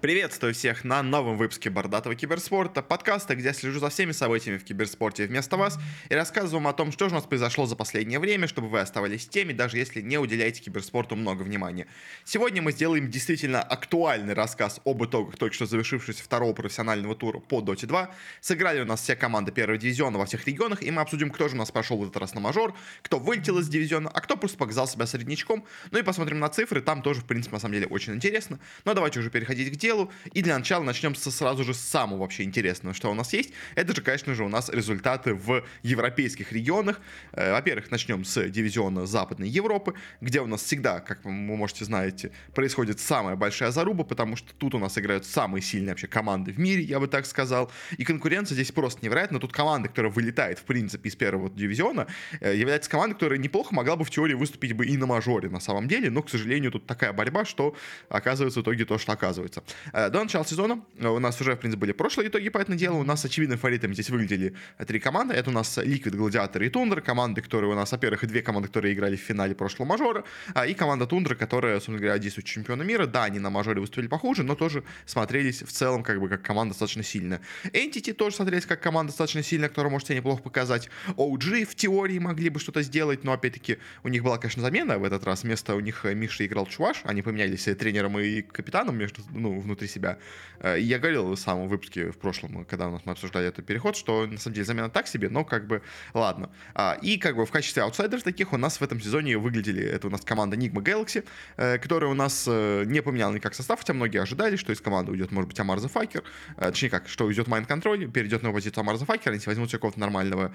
[0.00, 4.64] Приветствую всех на новом выпуске Бордатого киберспорта, подкаста, где я слежу за всеми событиями в
[4.64, 8.18] киберспорте вместо вас и рассказываю вам о том, что же у нас произошло за последнее
[8.18, 11.86] время, чтобы вы оставались в теме, даже если не уделяете киберспорту много внимания.
[12.24, 17.60] Сегодня мы сделаем действительно актуальный рассказ об итогах только что завершившегося второго профессионального тура по
[17.60, 18.10] Dota 2.
[18.40, 21.56] Сыграли у нас все команды первого дивизиона во всех регионах, и мы обсудим, кто же
[21.56, 24.56] у нас прошел в этот раз на мажор, кто вылетел из дивизиона, а кто просто
[24.56, 25.66] показал себя среднячком.
[25.90, 28.58] Ну и посмотрим на цифры, там тоже, в принципе, на самом деле очень интересно.
[28.86, 30.10] Но давайте уже переходить к делу делу.
[30.32, 33.50] И для начала начнем со сразу же с самого вообще интересного, что у нас есть.
[33.74, 37.00] Это же, конечно же, у нас результаты в европейских регионах.
[37.32, 42.30] Э, во-первых, начнем с дивизиона Западной Европы, где у нас всегда, как вы можете знаете,
[42.54, 46.58] происходит самая большая заруба, потому что тут у нас играют самые сильные вообще команды в
[46.58, 47.70] мире, я бы так сказал.
[47.98, 49.40] И конкуренция здесь просто невероятна.
[49.40, 52.06] Тут команда, которая вылетает, в принципе, из первого дивизиона,
[52.40, 55.60] э, является командой, которая неплохо могла бы в теории выступить бы и на мажоре на
[55.60, 57.74] самом деле, но, к сожалению, тут такая борьба, что
[58.08, 59.64] оказывается в итоге то, что оказывается.
[59.92, 62.76] Э, до начала сезона э, у нас уже, в принципе, были прошлые итоги по этому
[62.76, 62.98] делу.
[62.98, 64.54] У нас очевидным фаворитами здесь выглядели
[64.86, 65.34] три команды.
[65.34, 67.00] Это у нас Liquid, Гладиатор и Тундра.
[67.00, 70.24] Команды, которые у нас, во-первых, две команды, которые играли в финале прошлого мажора.
[70.68, 73.06] И команда Тундра, которая, собственно говоря, действует чемпиона мира.
[73.06, 76.74] Да, они на мажоре выступили похуже, но тоже смотрелись в целом как бы как команда
[76.74, 77.40] достаточно сильная.
[77.64, 80.88] Entity тоже смотрелись как команда достаточно сильная, которая может себя неплохо показать.
[81.08, 85.04] OG в теории могли бы что-то сделать, но опять-таки у них была, конечно, замена в
[85.04, 85.42] этот раз.
[85.42, 87.00] Вместо у них Миша играл Чуваш.
[87.04, 90.18] Они поменялись тренером и капитаном между, ну, внутри себя.
[90.60, 93.96] Э, я говорил в самом выпуске в прошлом, когда у нас мы обсуждали этот переход,
[93.96, 95.82] что на самом деле замена так себе, но как бы
[96.14, 96.50] ладно.
[96.74, 100.08] А, и как бы в качестве аутсайдеров таких у нас в этом сезоне выглядели, это
[100.08, 101.24] у нас команда Nigma Galaxy,
[101.56, 105.12] э, которая у нас э, не поменяла никак состав, хотя многие ожидали, что из команды
[105.12, 106.22] уйдет, может быть, Ammar the Fucker,
[106.56, 110.00] точнее как, что уйдет Mind Control, перейдет на позицию Ammar the Fucker, они возьмут какого-то
[110.00, 110.52] нормального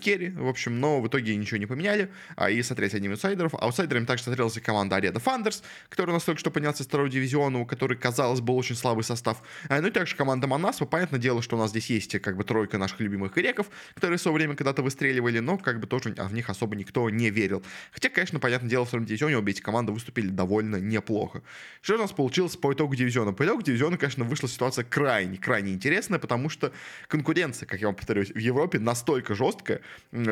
[0.00, 3.54] керри, в общем, но в итоге ничего не поменяли, а и смотрелись одними из аутсайдеров.
[3.54, 7.60] Аутсайдерами также смотрелась команда Ooredoo Thunders, которая у нас только что поднялся из второго дивизиона,
[7.60, 9.42] у которой, казалось, был очень слабый состав.
[9.68, 10.84] А, ну и также команда Манасва.
[10.84, 14.20] Понятное дело, что у нас здесь есть как бы тройка наших любимых греков, которые в
[14.20, 17.62] свое время когда-то выстреливали, но как бы тоже в них особо никто не верил.
[17.92, 21.42] Хотя, конечно, понятное дело, в втором дивизионе обе эти команды выступили довольно неплохо.
[21.80, 23.32] Что у нас получилось по итогу дивизиона?
[23.32, 26.72] По итогу дивизиона, конечно, вышла ситуация крайне, крайне интересная, потому что
[27.06, 29.80] конкуренция, как я вам повторюсь, в Европе настолько жесткая,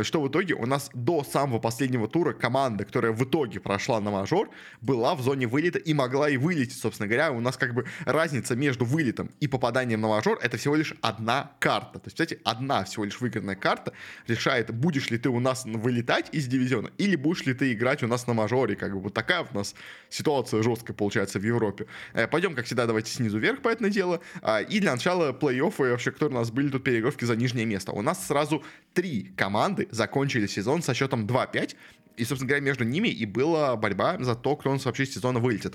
[0.02, 4.10] что в итоге у нас до самого последнего тура команда, которая в итоге прошла на
[4.10, 4.50] мажор,
[4.80, 7.32] была в зоне вылета и могла и вылететь, собственно говоря.
[7.32, 11.52] У нас как бы разница между вылетом и попаданием на мажор это всего лишь одна
[11.60, 11.98] карта.
[11.98, 13.92] То есть, кстати, одна всего лишь выигранная карта
[14.26, 18.08] решает, будешь ли ты у нас вылетать из дивизиона или будешь ли ты играть у
[18.08, 18.74] нас на мажоре.
[18.76, 19.74] Как бы вот такая у нас
[20.08, 21.86] ситуация жесткая получается в Европе.
[22.14, 24.20] Э, пойдем, как всегда, давайте снизу вверх по этому делу.
[24.42, 27.92] А, и для начала плей-оффы вообще, которые у нас были тут переигровки за нижнее место.
[27.92, 31.76] У нас сразу три команды закончили сезон со счетом 2-5.
[32.16, 35.14] И, собственно говоря, между ними и была борьба за то, кто у нас вообще из
[35.14, 35.74] сезона вылетит.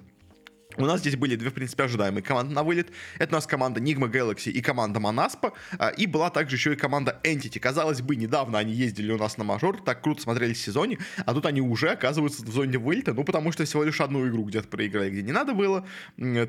[0.77, 2.89] У нас здесь были две, в принципе, ожидаемые команды на вылет.
[3.19, 5.53] Это у нас команда Nigma Galaxy и команда Manaspa.
[5.77, 7.59] А, и была также еще и команда Entity.
[7.59, 11.33] Казалось бы, недавно они ездили у нас на мажор, так круто смотрелись в сезоне, а
[11.33, 14.67] тут они уже оказываются в зоне вылета, ну, потому что всего лишь одну игру где-то
[14.67, 15.85] проиграли, где не надо было.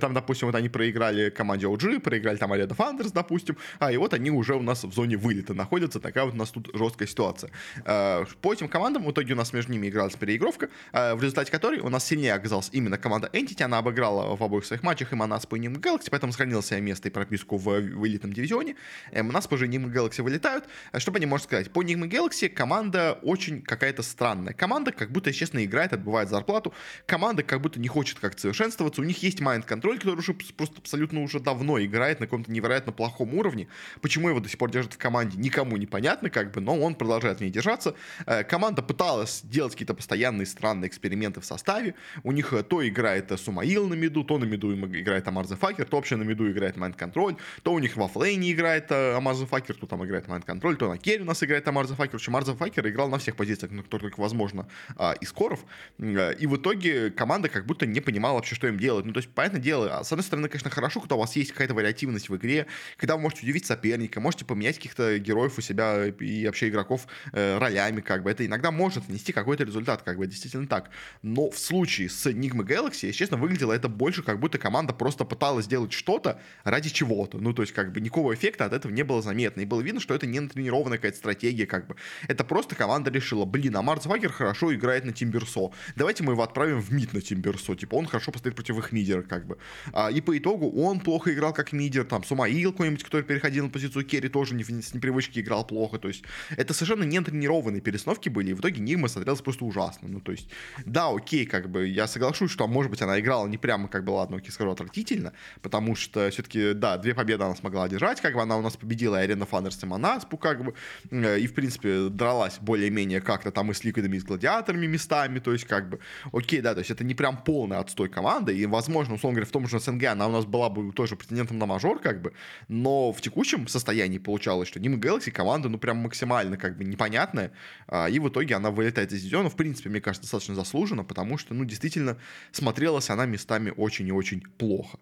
[0.00, 4.14] Там, допустим, вот они проиграли команде OG, проиграли там Arena Founders, допустим, а и вот
[4.14, 6.00] они уже у нас в зоне вылета находятся.
[6.00, 7.50] Такая вот у нас тут жесткая ситуация.
[7.84, 11.50] А, по этим командам в итоге у нас между ними игралась переигровка, а, в результате
[11.50, 15.12] которой у нас сильнее оказалась именно команда Entity, она обыграла играл в обоих своих матчах
[15.12, 18.76] и Манас по Ним Galaxy, поэтому сохранил себе место и прописку в, в элитном дивизионе.
[19.12, 20.64] Манас позже Ним Galaxy вылетают.
[20.92, 21.72] Э, что по ним можно сказать?
[21.72, 24.52] По Ним Galaxy команда очень какая-то странная.
[24.52, 26.72] Команда как будто, честно, играет, отбывает зарплату.
[27.06, 29.00] Команда как будто не хочет как совершенствоваться.
[29.00, 33.34] У них есть майнд-контроль, который уже просто абсолютно уже давно играет на каком-то невероятно плохом
[33.34, 33.68] уровне.
[34.00, 37.38] Почему его до сих пор держат в команде, никому непонятно, как бы, но он продолжает
[37.38, 37.94] в ней держаться.
[38.26, 41.94] Э, команда пыталась делать какие-то постоянные странные эксперименты в составе.
[42.22, 45.96] У них э, то играет SumaiL на миду, то на миду играет Ammar Fucker, то
[45.96, 49.74] вообще на миду играет Mind Control, то у них в оффлейне играет э, Ammar Fucker,
[49.74, 52.12] то там играет Mind Control, то на керри у нас играет Ammar Fucker.
[52.12, 55.64] В общем, Ammar Fucker играл на всех позициях, на которых только возможно, а, из коров.
[55.98, 59.04] Э, и в итоге команда как будто не понимала вообще, что им делать.
[59.04, 61.52] Ну, то есть, понятное дело, а, с одной стороны, конечно, хорошо, когда у вас есть
[61.52, 62.66] какая-то вариативность в игре,
[62.96, 67.58] когда вы можете удивить соперника, можете поменять каких-то героев у себя и вообще игроков э,
[67.58, 68.30] ролями, как бы.
[68.30, 70.90] Это иногда может нести какой-то результат, как бы, действительно так.
[71.22, 75.24] Но в случае с Enigma Galaxy, если честно, выглядело это больше как будто команда просто
[75.24, 77.38] пыталась сделать что-то ради чего-то.
[77.38, 79.60] Ну, то есть, как бы, никакого эффекта от этого не было заметно.
[79.60, 81.96] И было видно, что это не натренированная какая-то стратегия, как бы.
[82.28, 85.70] Это просто команда решила, блин, а Марс Вагер хорошо играет на Тимберсо.
[85.96, 87.74] Давайте мы его отправим в мид на Тимберсо.
[87.74, 89.58] Типа, он хорошо постоит против их мидера, как бы.
[89.92, 92.04] А, и по итогу он плохо играл как мидер.
[92.04, 95.98] Там, Сумаил какой-нибудь, который переходил на позицию Керри, тоже не, с непривычки играл плохо.
[95.98, 96.24] То есть,
[96.56, 98.50] это совершенно не тренированные перестановки были.
[98.50, 100.08] И в итоге Нигма смотрелась просто ужасно.
[100.08, 100.48] Ну, то есть,
[100.84, 104.04] да, окей, как бы, я соглашусь, что, может быть, она играла не прям прямо, как
[104.04, 105.32] бы, ладно, окей, скажу, отвратительно,
[105.62, 109.18] потому что все-таки, да, две победы она смогла одержать, как бы она у нас победила
[109.18, 110.74] Арена Фандерс и Монаспу, как бы,
[111.10, 115.38] э, и, в принципе, дралась более-менее как-то там и с Ликвидами, и с Гладиаторами местами,
[115.38, 115.98] то есть, как бы,
[116.32, 119.52] окей, да, то есть это не прям полный отстой команды, и, возможно, условно говоря, в
[119.52, 122.32] том же СНГ она у нас была бы тоже претендентом на мажор, как бы,
[122.68, 127.52] но в текущем состоянии получалось, что Дима Galaxy команда, ну, прям максимально, как бы, непонятная,
[127.88, 131.38] а, и в итоге она вылетает из дивизиона, в принципе, мне кажется, достаточно заслуженно, потому
[131.38, 132.16] что, ну, действительно,
[132.52, 134.98] смотрелась она местами очень и очень плохо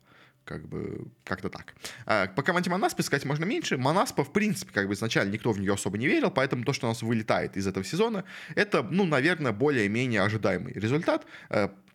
[0.50, 1.74] как бы как-то так.
[2.06, 3.76] А, по команде Монаспа сказать можно меньше.
[3.76, 6.86] Монаспа, в принципе, как бы изначально никто в нее особо не верил, поэтому то, что
[6.86, 8.24] у нас вылетает из этого сезона,
[8.56, 11.24] это, ну, наверное, более-менее ожидаемый результат.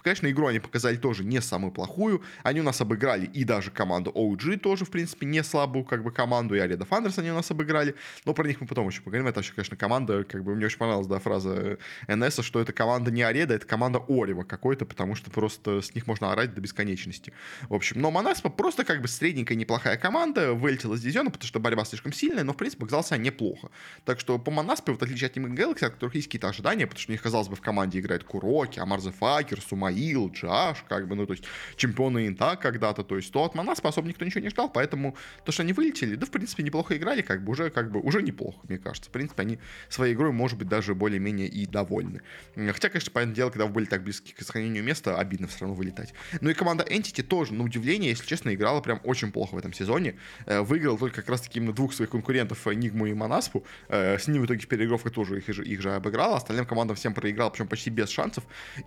[0.06, 2.22] Э, Конечно, игру они показали тоже не самую плохую.
[2.44, 6.12] Они у нас обыграли и даже команду OG тоже, в принципе, не слабую как бы
[6.12, 6.56] команду.
[6.56, 7.96] И Ареда Фандерс они у нас обыграли.
[8.24, 9.28] Но про них мы потом еще поговорим.
[9.28, 13.12] Это вообще, конечно, команда, как бы мне очень понравилась, да, фраза НС, что это команда
[13.12, 17.34] не Ареда, это команда Орева какой-то, потому что просто с них можно орать до бесконечности.
[17.68, 21.60] В общем, но Монаспа просто как бы средненькая, неплохая команда, вылетела из дивизиона, потому что
[21.60, 23.70] борьба слишком сильная, но, в принципе, показалась она неплохо.
[24.06, 27.02] Так что по Монаспе, вот отличие от Team Galaxy, от которых есть какие-то ожидания, потому
[27.02, 31.08] что у них, казалось бы, в команде играет Куроки, Амарзе Факер, Сумаи, Исмаил, Джаш, как
[31.08, 31.46] бы, ну, то есть
[31.76, 35.16] чемпионы Инта когда-то, то есть то от Манас особо никто ничего не ждал, поэтому
[35.46, 38.22] то, что они вылетели, да, в принципе, неплохо играли, как бы уже, как бы, уже
[38.22, 39.10] неплохо, мне кажется.
[39.10, 39.60] В принципе, они
[39.90, 42.22] своей игрой, может быть, даже более-менее и довольны.
[42.56, 45.76] Хотя, конечно, понятное дело, когда вы были так близки к сохранению места, обидно все равно
[45.76, 46.14] вылетать.
[46.42, 49.74] Ну и команда Entity тоже, на удивление, если честно, играла прям очень плохо в этом
[49.74, 50.16] сезоне.
[50.46, 53.66] Э, выиграл только как раз-таки именно двух своих конкурентов, Нигму и Манаспу.
[53.90, 57.14] Э, с ними в итоге в переигровках тоже их, их же обыграл, остальным командам всем
[57.14, 58.44] проиграл, причем почти без шансов.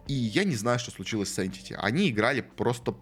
[0.07, 1.75] И я не знаю, что случилось с Entity.
[1.75, 2.97] Они играли просто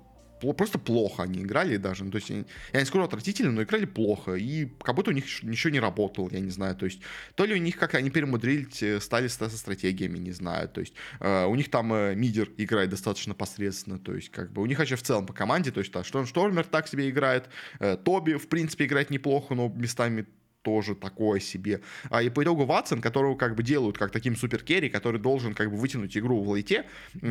[0.57, 4.35] просто плохо они играли даже, ну, то есть, я не скажу отвратительно, но играли плохо,
[4.35, 7.01] и как будто у них ничего не работало, я не знаю, то есть,
[7.37, 10.93] то ли у них как-то они перемудрились, э, стали со стратегиями, не знаю, то есть,
[11.21, 14.79] э, у них там э, мидер играет достаточно посредственно, то есть, как бы, у них
[14.79, 17.49] вообще в целом по команде, то есть, да, Шторм Штормер так себе играет,
[17.81, 20.27] э, Тоби, в принципе, играет неплохо, но местами
[20.67, 21.81] тоже такое себе.
[22.11, 25.71] А, и по итогу Ватсон, которого как бы делают как таким суперкерри, который должен как
[25.71, 26.87] бы вытянуть игру в лейте,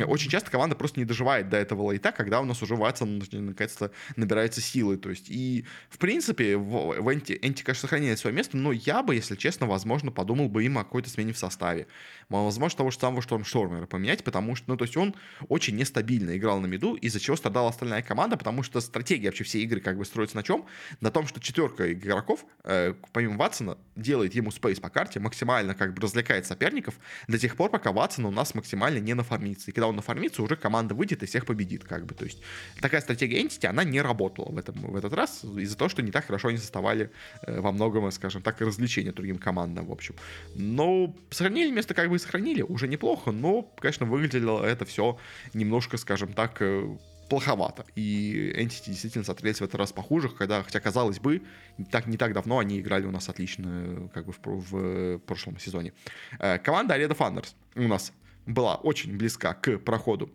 [0.06, 3.90] очень часто команда просто не доживает до этого лейта, когда у нас уже Ватсон наконец-то
[4.16, 4.96] набирается силы.
[4.96, 9.02] То есть, и в принципе в, в Энти, Энти, конечно, сохраняет свое место, но я
[9.02, 11.88] бы, если честно, возможно, подумал бы им о какой-то смене в составе.
[12.30, 15.14] Возможно, того же самого Штормштормера поменять, потому что, ну, то есть он
[15.48, 19.62] очень нестабильно играл на миду, из-за чего страдала остальная команда, потому что стратегия вообще всей
[19.64, 20.64] игры как бы строится на чем?
[21.00, 25.94] На том, что четверка игроков, э, помимо Ватсона делает ему спейс по карте, максимально как
[25.94, 26.94] бы развлекает соперников
[27.26, 29.70] до тех пор, пока Ватсон у нас максимально не нафармится.
[29.70, 32.14] И когда он нафармится, уже команда выйдет и всех победит, как бы.
[32.14, 32.42] То есть
[32.80, 36.12] такая стратегия Entity, она не работала в, этом, в этот раз из-за того, что не
[36.12, 37.10] так хорошо они составали
[37.42, 40.14] э, во многом, скажем так, развлечения другим командам, в общем.
[40.54, 45.18] Но сохранили место как бы и сохранили, уже неплохо, но, конечно, выглядело это все
[45.54, 46.96] немножко, скажем так, э,
[47.28, 47.84] плоховато.
[47.96, 51.42] И Entity действительно смотрелись в этот раз похуже, когда, хотя, казалось бы,
[51.90, 55.92] так, не так давно они играли у нас отлично как бы в, в прошлом сезоне.
[56.38, 58.12] Э, команда Arena Thunders у нас
[58.46, 60.30] была очень близка к проходу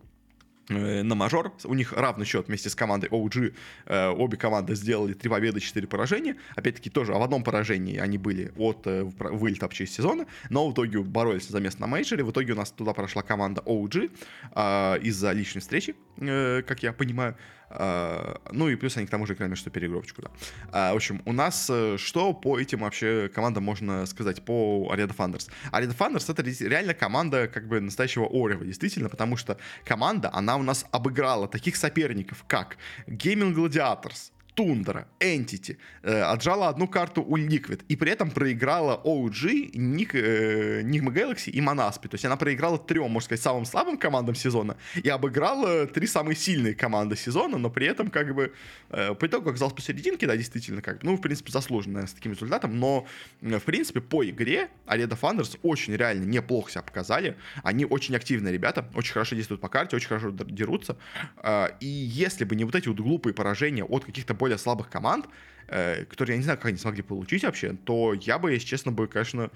[0.78, 1.52] на мажор.
[1.64, 3.54] У них равный счет вместе с командой OG.
[3.86, 6.36] Э, обе команды сделали 3 победы, 4 поражения.
[6.56, 10.72] Опять-таки тоже в одном поражении они были от э, вылета вообще из сезона, но в
[10.72, 12.24] итоге боролись за место на мейджоре.
[12.24, 17.36] В итоге у нас туда прошла команда OG из-за личной встречи, как я понимаю.
[17.74, 20.30] А, ну и плюс они к тому же играли между переигровочку, да.
[20.72, 25.12] А, в общем, у нас э, что по этим вообще командам можно сказать по Арена
[25.12, 25.48] Фандерс?
[25.70, 30.62] Арена Фандерс это реально команда как бы настоящего Орева, действительно, потому что команда, она у
[30.62, 32.76] нас обыграла таких соперников, как
[33.06, 39.76] Gaming Gladiators, Тундра, Entity э, отжала одну карту у Liquid и при этом проиграла OG,
[39.76, 42.08] Ник, э, Galaxy и Монасpi.
[42.08, 46.36] То есть она проиграла трем, можно сказать, самым слабым командам сезона и обыграла три самые
[46.36, 48.52] сильные команды сезона, но при этом как бы
[48.90, 52.78] э, по итогу оказалось посерединке, да, действительно, как ну, в принципе, заслуженно, с таким результатом,
[52.78, 53.06] но
[53.40, 57.36] э, в принципе по игре Ooredoo Thunders очень реально неплохо себя показали.
[57.62, 60.96] Они очень активные ребята, очень хорошо действуют по карте, очень хорошо дерутся.
[61.42, 65.26] Э, и если бы не вот эти вот глупые поражения от каких-то более слабых команд,
[65.66, 69.06] которые я не знаю, как они смогли получить вообще, то я бы, если честно, бы,
[69.06, 69.50] конечно,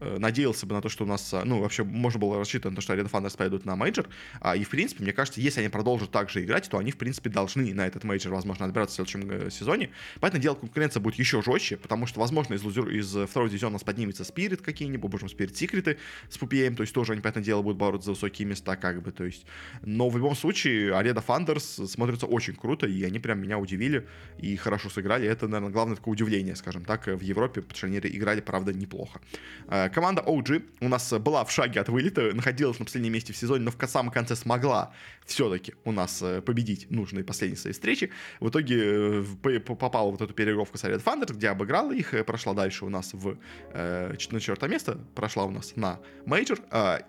[0.00, 2.76] э, надеялся бы на то, что у нас, э, ну, вообще можно было рассчитывать на
[2.76, 4.06] то, что Ooredoo Thunders пойдут на мейджор.
[4.40, 6.96] А, и, в принципе, мне кажется, если они продолжат так же играть, то они, в
[6.96, 9.90] принципе, должны на этот мейджор, возможно, отбираться в следующем сезоне.
[10.20, 13.74] Поэтому дело конкуренция будет еще жестче, потому что, возможно, из, лузер, из второго дивизиона у
[13.74, 17.44] нас поднимется Spirit какие-нибудь, боже мой, Spirit, Секреты с Паппеем, то есть тоже они, понятное
[17.44, 19.46] дело, будут бороться за высокие места, как бы, то есть.
[19.82, 24.06] Но в любом случае, Ooredoo Thunders смотрится очень круто, и они прям меня удивили
[24.38, 25.26] и хорошо сыграли.
[25.26, 29.20] Это, наверное, главное такое удивление, скажем так, в Европе, они играли, правда, неплохо.
[29.68, 33.36] Э, команда OG у нас была в шаге от вылета, находилась на последнем месте в
[33.36, 34.92] сезоне, но в самом конце смогла
[35.26, 38.10] все-таки у нас э, победить нужные последние свои встречи.
[38.40, 39.22] В итоге
[39.60, 43.36] попала вот эту переигровку с Ooredoo Thunders, где обыграла их, прошла дальше у нас в
[43.72, 46.60] на четвертое место, прошла у нас на мейджор.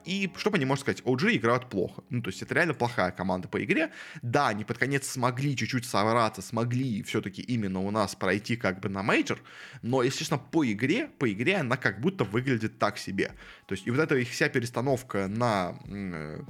[0.05, 2.03] И что по ней можно сказать, OG играют плохо.
[2.09, 3.91] Ну, то есть это реально плохая команда по игре.
[4.21, 8.89] Да, они под конец смогли чуть-чуть собраться, смогли все-таки именно у нас пройти как бы
[8.89, 9.39] на мейджор,
[9.81, 13.31] но, если честно, по игре, по игре она как будто выглядит так себе.
[13.65, 16.41] То есть и вот эта их вся перестановка на э,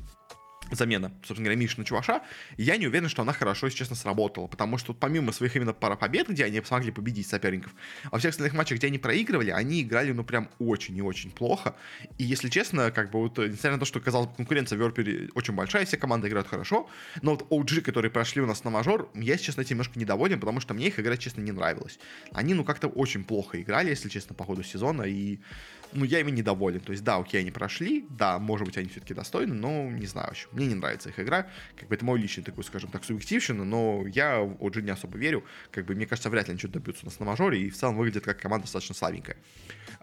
[0.76, 2.22] замена, собственно говоря, Мишина Чуваша,
[2.58, 5.96] я не уверен, что она хорошо, если честно, сработала, потому что помимо своих именно пара
[5.96, 7.74] побед, где они смогли победить соперников,
[8.12, 11.76] во всех остальных матчах, где они проигрывали, они играли, ну, прям очень и очень плохо,
[12.18, 15.30] и, если честно, как бы вот, несмотря на то, что, казалось бы, конкуренция в Верпере
[15.36, 16.90] очень большая, все команды играют хорошо,
[17.22, 20.40] но вот OG, которые прошли у нас на мажор, я, если честно, этим немножко недоволен,
[20.40, 22.00] потому что мне их игра, честно, не нравилась.
[22.32, 25.40] Они, ну, как-то очень плохо играли, если честно, по ходу сезона, и
[25.94, 26.80] ну, я ими недоволен.
[26.80, 30.28] То есть, да, окей, они прошли, да, может быть, они все-таки достойны, но не знаю
[30.28, 30.48] вообще.
[30.52, 31.48] Мне не нравится их игра.
[31.76, 35.18] Как бы это мой личный такой, скажем так, субъективщина, но я в OG не особо
[35.18, 35.44] верю.
[35.72, 37.76] Как бы, мне кажется, вряд ли они что-то добьются у нас на мажоре, и в
[37.76, 39.38] целом выглядит как команда достаточно слабенькая.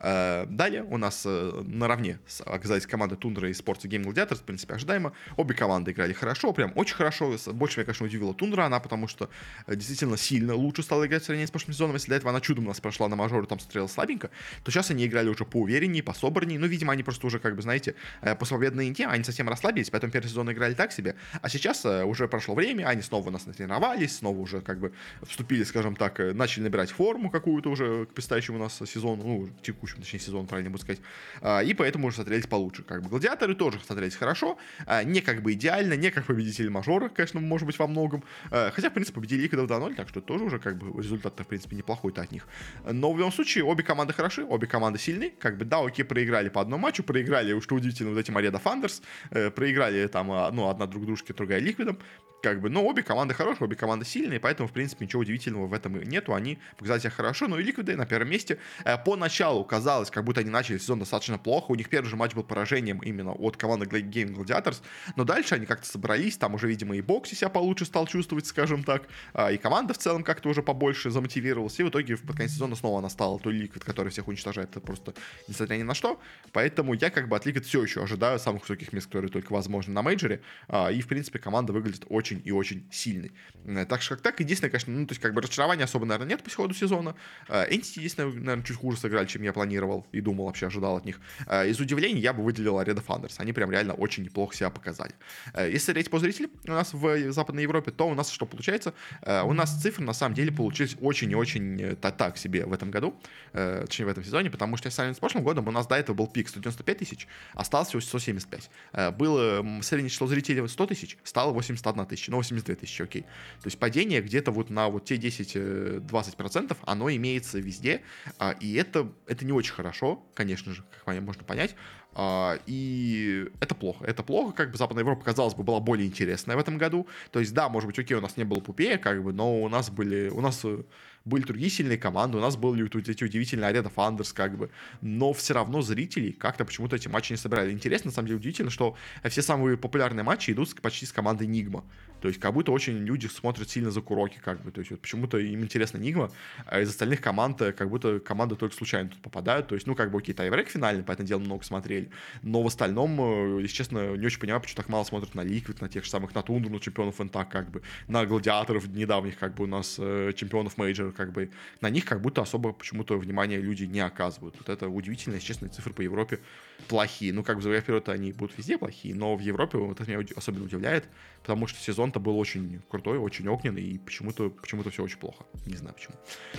[0.00, 4.74] Э, далее у нас э, наравне оказались команды Тундра и Sports Game Gladiators, в принципе,
[4.74, 5.12] ожидаемо.
[5.36, 7.36] Обе команды играли хорошо, прям очень хорошо.
[7.52, 9.28] Больше меня, конечно, удивила Тундра, она потому что
[9.66, 11.96] э, действительно сильно лучше стала играть в сравнении с прошлым сезоном.
[11.96, 14.30] Если до этого она чудом у нас прошла на мажоре, там смотрела слабенько,
[14.64, 16.58] то сейчас они играли уже поувереннее, пособраннее.
[16.58, 17.94] Ну, видимо, они просто уже, как бы, знаете,
[18.38, 21.14] после победной инте, они совсем расслабились, поэтому первый сезон играли так себе.
[21.42, 24.92] А сейчас уже прошло время, они снова у нас натренировались, снова уже, как бы,
[25.22, 29.89] вступили, скажем так, начали набирать форму какую-то уже к предстоящему у нас сезону, ну, текущему,
[29.98, 31.00] точнее, сезону, правильно буду сказать.
[31.40, 32.82] А, и поэтому уже смотрелись получше.
[32.82, 34.58] Как бы гладиаторы тоже смотрелись хорошо.
[34.86, 38.24] А, не как бы идеально, не как победители мажора, конечно, может быть, во многом.
[38.50, 41.46] А, хотя, в принципе, победили их 2-0, так что тоже уже как бы результат-то, в
[41.46, 42.46] принципе, неплохой-то от них.
[42.90, 45.30] Но в любом случае, обе команды хороши, обе команды сильны.
[45.38, 49.02] Как бы, да, окей, проиграли по одному матчу, проиграли, что удивительно, вот этим Ареда Фандерс,
[49.30, 51.98] э, проиграли там, ну, одна друг дружке, другая Ликвидом.
[52.42, 55.74] Как бы, но обе команды хорошие, обе команды сильные, поэтому, в принципе, ничего удивительного в
[55.74, 56.34] этом нету.
[56.34, 58.58] Они показали себя хорошо, но и Ликвиды на первом месте.
[58.84, 59.79] Э, поначалу казалось,
[60.10, 61.72] как будто они начали сезон достаточно плохо.
[61.72, 64.82] У них первый же матч был поражением именно от команды Gaimin Gladiators,
[65.16, 68.84] но дальше они как-то собрались, там уже, видимо, и Boxi себя получше стал чувствовать, скажем
[68.84, 72.48] так, а, и команда в целом как-то уже побольше замотивировалась, и в итоге в конце
[72.48, 75.14] сезона снова она стала той Liquid, который всех уничтожает, это просто
[75.48, 76.20] несмотря ни на что.
[76.52, 79.92] Поэтому я как бы от Liquid все еще ожидаю самых высоких мест, которые только возможно
[79.92, 83.32] на мейджоре, а, и, в принципе, команда выглядит очень и очень сильной.
[83.64, 86.28] Э, так что как так, единственное, конечно, ну, то есть как бы разочарования особо, наверное,
[86.28, 87.14] нет по ходу сезона.
[87.48, 89.69] Энтити, единственное, наверное, чуть хуже сыграли, чем я планировал
[90.12, 91.20] и думал, вообще ожидал от них.
[91.46, 93.38] Э, из удивлений я бы выделил Ареда Фандерс.
[93.38, 95.14] Они прям реально очень неплохо себя показали.
[95.54, 98.94] Э, если смотреть по зрителям у нас в Западной Европе, то у нас что получается?
[99.22, 102.90] Э, у нас цифры на самом деле получились очень и очень так себе в этом
[102.90, 103.14] году,
[103.52, 106.26] точнее в этом сезоне, потому что сами с прошлым годом у нас до этого был
[106.26, 108.70] пик 195 тысяч, осталось всего 175.
[109.16, 113.22] Было среднее число зрителей 100 тысяч, стало 81 тысяча, ну 82 тысячи, окей.
[113.22, 118.02] То есть падение где-то вот на вот те 10-20% оно имеется везде,
[118.38, 121.76] а, и это, это не очень хорошо, конечно же, как можно понять.
[122.12, 124.04] А, и это плохо.
[124.04, 127.06] Это плохо, как бы Западная Европа, казалось бы, была более интересная в этом году.
[127.30, 129.68] То есть, да, может быть, окей, у нас не было Пупея, как бы, но у
[129.68, 130.82] нас были, у нас э,
[131.24, 135.32] были другие сильные команды, у нас были вот эти удивительные Арена Фандерс, как бы, но
[135.32, 137.72] все равно зрителей как-то почему-то эти матчи не собирали.
[137.72, 141.84] Интересно, на самом деле, удивительно, что все самые популярные матчи идут почти с командой Нигма.
[142.20, 145.00] То есть, как будто очень люди смотрят сильно за Куроки, как бы, то есть, вот
[145.00, 146.30] почему-то им интересно Нигма,
[146.66, 149.94] а из остальных команд, э, как будто команды только случайно тут попадают, то есть, ну,
[149.94, 152.10] как бы, окей, тайбрек финальный, поэтому дело много смотрели,
[152.42, 153.18] но в остальном,
[153.58, 156.10] э, если честно, не очень понимаю, почему так мало смотрят на Liquid, на тех же
[156.10, 159.96] самых, на Тундру, на чемпионов инта, как бы, на гладиаторов недавних, как бы, у нас
[159.98, 161.50] э, чемпионов мейджора, как бы,
[161.82, 164.56] на них как будто особо почему-то внимания люди не оказывают.
[164.58, 166.40] Вот это удивительно, если честно, цифры по Европе
[166.88, 167.32] плохие.
[167.34, 170.64] Ну, как бы, вперед, они будут везде плохие, но в Европе вот это меня особенно
[170.64, 171.04] удивляет,
[171.42, 175.44] потому что сезон-то был очень крутой, очень огненный, и почему-то почему все очень плохо.
[175.66, 176.14] Не знаю почему.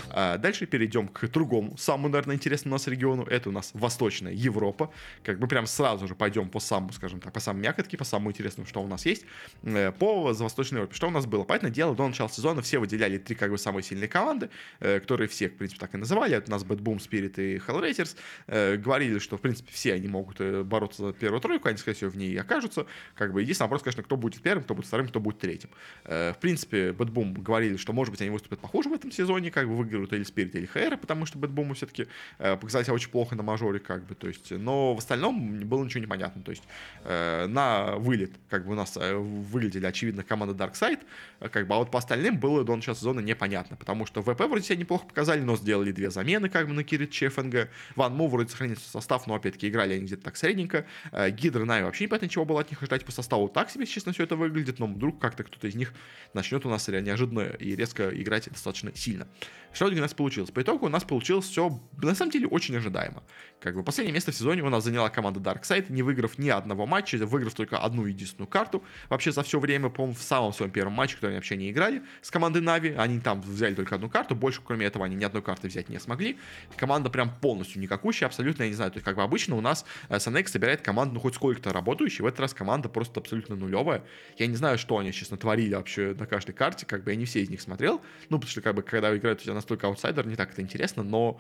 [0.10, 3.24] А дальше перейдем к другому, самому, наверное, интересному у нас региону.
[3.24, 4.92] Это у нас Восточная Европа.
[5.24, 8.30] Как бы прям сразу же пойдем по самому, скажем так, по самой мякотке, по самому
[8.30, 9.26] интересному, что у нас есть.
[9.64, 10.96] Э, по Восточной Европе.
[10.96, 11.44] Что у нас было?
[11.44, 14.41] Понятное дело, до начала сезона все выделяли три как бы самые сильные команды,
[14.80, 16.36] э, которые все, в принципе, так и называли.
[16.36, 18.16] Это у нас Bad Boom, Spirit и Hellraisers.
[18.48, 22.10] Э, говорили, что, в принципе, все они могут бороться за первую тройку, они, скорее всего,
[22.10, 22.86] в ней окажутся.
[23.16, 25.70] Как бы единственный вопрос, конечно, кто будет первым, кто будет вторым, кто будет третьим.
[26.06, 29.76] В принципе, BetBoom говорили, что, может быть, они выступят похуже в этом сезоне, как бы
[29.76, 32.08] выиграют или Spirit, или HR, потому что BetBoom'у все-таки
[32.40, 35.84] э, показали себя очень плохо на мажоре, как бы, то есть, но в остальном было
[35.84, 36.64] ничего не понятно, то есть,
[37.04, 41.02] э, на вылет, как бы, у нас э, выглядели, очевидно, команда Darkside,
[41.40, 44.30] э, как бы, а вот по остальным было до начала сезона непонятно, потому что в
[44.34, 47.70] ВП вроде себя неплохо показали, но сделали две замены, как бы на Kiritych и fng.
[47.96, 50.86] Ван Му вроде сохранился состав, но опять-таки играли они где-то так средненько.
[51.12, 53.50] Э, Гидра Нави вообще непонятно, чего было от них ждать по составу.
[53.50, 55.94] Так себе, честно, все это выглядит, но вдруг как-то кто-то из них
[56.34, 59.28] начнет у нас неожиданно и резко играть достаточно сильно.
[59.74, 60.52] Что у нас получилось?
[60.52, 63.24] По итогу у нас получилось все, на самом деле, очень ожидаемо.
[63.62, 66.86] Как бы последнее место в сезоне у нас заняла команда Darkseid, не выиграв ни одного
[66.86, 68.84] матча, выиграв только одну единственную карту.
[69.10, 72.04] Вообще за все время, по-моему, в самом своем первом матче, который они вообще не играли
[72.22, 75.42] с командой Нави, они там взяли только одну карту, больше, кроме этого, они ни одной
[75.42, 76.38] карты взять не смогли.
[76.76, 79.86] Команда прям полностью никакущая, абсолютно, я не знаю, то есть как бы обычно у нас
[80.18, 84.04] Санек собирает команду, ну, хоть сколько-то работающей, в этот раз команда просто абсолютно нулевая.
[84.38, 87.26] Я не знаю, что они, честно, творили вообще на каждой карте, как бы я не
[87.26, 90.28] все из них смотрел, ну, потому что, как бы, когда играют у тебя настолько аутсайдер,
[90.28, 91.40] не так это интересно, но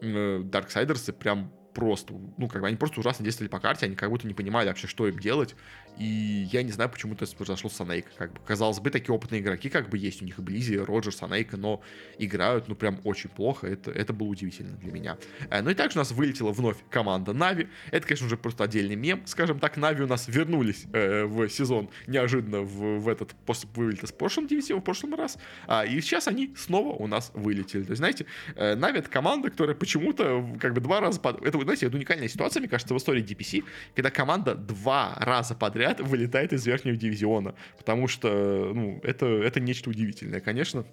[0.00, 4.10] э, Darksiders прям просто, ну, как бы они просто ужасно действовали по карте, они как
[4.10, 5.54] будто не понимали вообще, что им делать,
[5.98, 9.40] и я не знаю, почему это произошло с Санейко, как бы, казалось бы, такие опытные
[9.40, 11.82] игроки, как бы, есть у них и Близи, и Роджер, Санейко, но
[12.18, 15.18] играют, ну, прям очень плохо, это, это было удивительно для меня.
[15.50, 18.96] Э, ну и также у нас вылетела вновь команда Нави, это, конечно, уже просто отдельный
[18.96, 23.68] мем, скажем так, Нави у нас вернулись э, в сезон неожиданно в, в этот, после
[23.74, 27.82] вылета с прошлым дивизион, в прошлом раз, а, и сейчас они снова у нас вылетели,
[27.82, 31.44] то есть, знаете, э, Нави это команда, которая почему-то, как бы, два раза, под...
[31.44, 35.81] это, знаете, это уникальная ситуация, мне кажется, в истории DPC, когда команда два раза подряд
[35.98, 40.84] вылетает из верхнего дивизиона, потому что, ну, это, это нечто удивительное, конечно.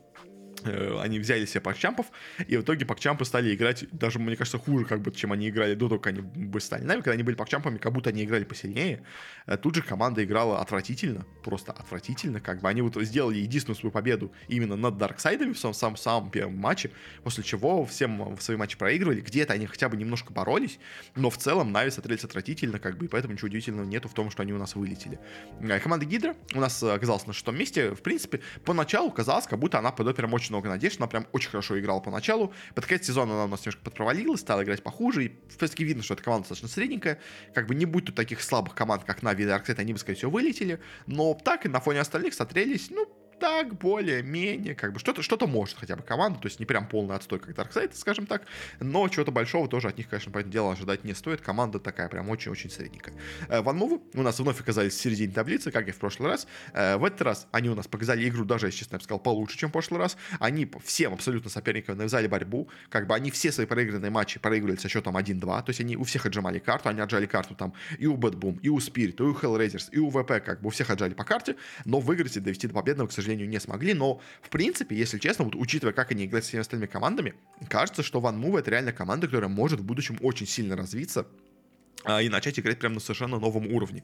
[0.64, 2.08] Э, они взяли себе пакчампов,
[2.48, 5.74] и в итоге пакчампы стали играть даже, мне кажется, хуже, как бы, чем они играли
[5.74, 8.44] до того, как они бы стали нами, когда они были пакчампами, как будто они играли
[8.44, 9.04] посильнее.
[9.46, 13.92] Э, тут же команда играла отвратительно, просто отвратительно, как бы они вот сделали единственную свою
[13.92, 16.92] победу именно над Дарксайдами в самом, самом первом матче,
[17.24, 20.80] после чего всем в свои матчи проигрывали, где-то они хотя бы немножко боролись,
[21.16, 24.30] но в целом Нави смотрелись отвратительно, как бы, и поэтому ничего удивительного нету в том,
[24.30, 25.20] что они у нас вылетели.
[25.62, 29.80] Э, команда Гидра у нас оказалась на шестом месте, в принципе, поначалу казалось, как будто
[29.80, 32.54] она пойдет прям очень очень много надежд, она прям очень хорошо играла поначалу.
[32.76, 36.04] Под конец сезона она у нас немножко подпровалилась, стала играть похуже, и в принципе видно,
[36.04, 37.20] что эта команда достаточно средненькая.
[37.54, 40.18] Как бы не будь тут таких слабых команд, как Нави и Darkseid, они бы, скорее
[40.18, 40.80] всего, вылетели.
[41.06, 43.08] Но так и на фоне остальных смотрелись, ну,
[43.40, 47.16] так, более-менее, как бы что-то что может хотя бы команда, то есть не прям полный
[47.16, 48.44] отстой, как Darkseid, скажем так,
[48.80, 51.42] но чего-то большого тоже от них, конечно, по этому делу ожидать не стоит.
[51.42, 53.16] Команда такая прям очень-очень средненькая.
[53.48, 56.48] Э, Ванмовы у нас вновь оказались в середине таблицы, как и в прошлый раз.
[56.74, 59.20] Э, в этот раз они у нас показали игру даже, если честно, я бы сказал,
[59.20, 60.18] получше, чем в прошлый раз.
[60.40, 64.90] Они всем абсолютно соперникам навязали борьбу, как бы они все свои проигранные матчи проигрывали со
[64.90, 68.18] счетом 1-2, то есть они у всех отжимали карту, они отжали карту там и у
[68.18, 71.14] Boom, и у Spirit, и у Hellraisers, и у VP, как бы у всех отжали
[71.14, 74.96] по карте, но выиграть и довести до победного, к сожалению, не смогли, но в принципе,
[74.96, 77.34] если честно, вот учитывая, как они играют с всеми остальными командами,
[77.68, 81.28] кажется, что Ван Мува это реально команда, которая может в будущем очень сильно развиться
[82.04, 84.04] а, и начать играть прямо на совершенно новом уровне.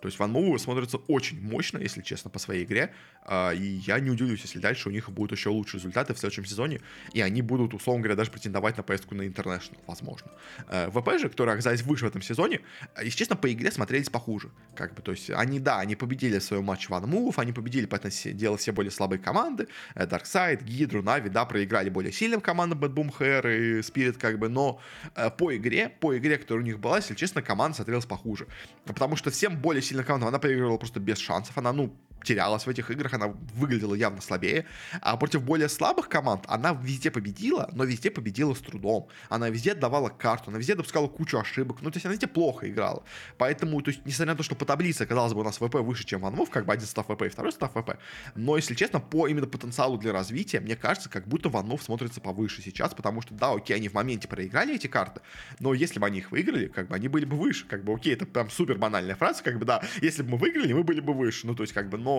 [0.00, 2.92] То есть Ван Мову смотрится очень мощно, если честно, по своей игре.
[3.24, 6.44] А, и я не удивлюсь, если дальше у них будут еще лучшие результаты в следующем
[6.44, 6.80] сезоне,
[7.12, 10.30] и они будут, условно говоря, даже претендовать на поездку на International, возможно.
[10.68, 12.60] А, ВП же, которые оказались выше в этом сезоне,
[13.02, 14.50] если честно, по игре смотрелись похуже.
[14.74, 17.86] Как бы, то есть они, да, они победили в своем матче Ван Мувов, они победили,
[17.86, 19.68] поэтому дело все более слабые команды.
[19.94, 24.38] Э, Darkseid, Гидру, Нави, да, проиграли более сильным командам Bad Boom Hair и Spirit, как
[24.38, 24.80] бы, но
[25.14, 28.46] э, по игре, по игре, которая у них была, если честно, команда смотрелась похуже.
[28.84, 32.68] Потому что всем более сильная команда, она проигрывала просто без шансов, она, ну, терялась в
[32.68, 34.66] этих играх, она выглядела явно слабее.
[35.00, 39.08] А против более слабых команд она везде победила, но везде победила с трудом.
[39.28, 41.78] Она везде отдавала карту, она везде допускала кучу ошибок.
[41.82, 43.04] Ну, то есть она везде плохо играла.
[43.38, 46.04] Поэтому, то есть, несмотря на то, что по таблице, казалось бы, у нас ВП выше,
[46.04, 47.98] чем Ванмов, как бы один став ВП и второй став ВП.
[48.34, 52.62] Но, если честно, по именно потенциалу для развития, мне кажется, как будто Ванмов смотрится повыше
[52.62, 55.20] сейчас, потому что, да, окей, они в моменте проиграли эти карты,
[55.60, 57.66] но если бы они их выиграли, как бы они были бы выше.
[57.66, 60.72] Как бы, окей, это прям супер банальная фраза, как бы, да, если бы мы выиграли,
[60.72, 61.46] мы были бы выше.
[61.46, 62.15] Ну, то есть, как бы, но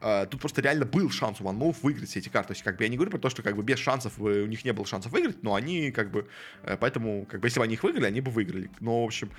[0.00, 2.48] э, тут просто реально был шанс у OneMove выиграть все эти карты.
[2.48, 4.42] То есть, как бы я не говорю про то, что как бы без шансов э,
[4.42, 6.28] у них не было шансов выиграть, но они как бы,
[6.62, 8.70] э, поэтому, как бы, если бы они их выиграли, они бы выиграли.
[8.80, 9.30] Но, в общем,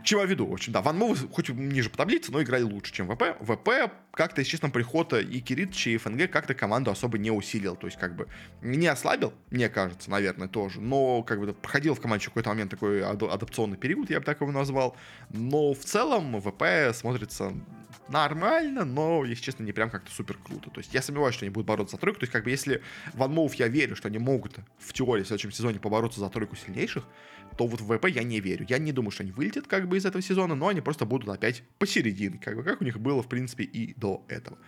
[0.00, 0.46] к чему я веду?
[0.46, 3.36] В общем, да, Ван Мовы хоть ниже по таблице, но играли лучше, чем ВП.
[3.40, 7.76] ВП как-то, если честно, прихода и Киритчи, и ФНГ как-то команду особо не усилил.
[7.76, 8.28] То есть, как бы,
[8.62, 10.80] не ослабил, мне кажется, наверное, тоже.
[10.80, 14.50] Но, как бы, проходил в команде какой-то момент такой адапционный период, я бы так его
[14.50, 14.96] назвал.
[15.30, 17.52] Но в целом ВП смотрится
[18.08, 20.70] нормально, но, если честно, не прям как-то супер круто.
[20.70, 22.20] То есть я сомневаюсь, что они будут бороться за тройку.
[22.20, 22.82] То есть, как бы, если
[23.14, 26.56] Ван Моув я верю, что они могут в теории в следующем сезоне побороться за тройку
[26.56, 27.04] сильнейших,
[27.58, 28.64] то вот в ВП я не верю.
[28.68, 31.28] Я не думаю, что они вылетят, как бы из этого сезона, но они просто будут
[31.28, 34.58] опять посередине, как бы, как у них было, в принципе, и до этого.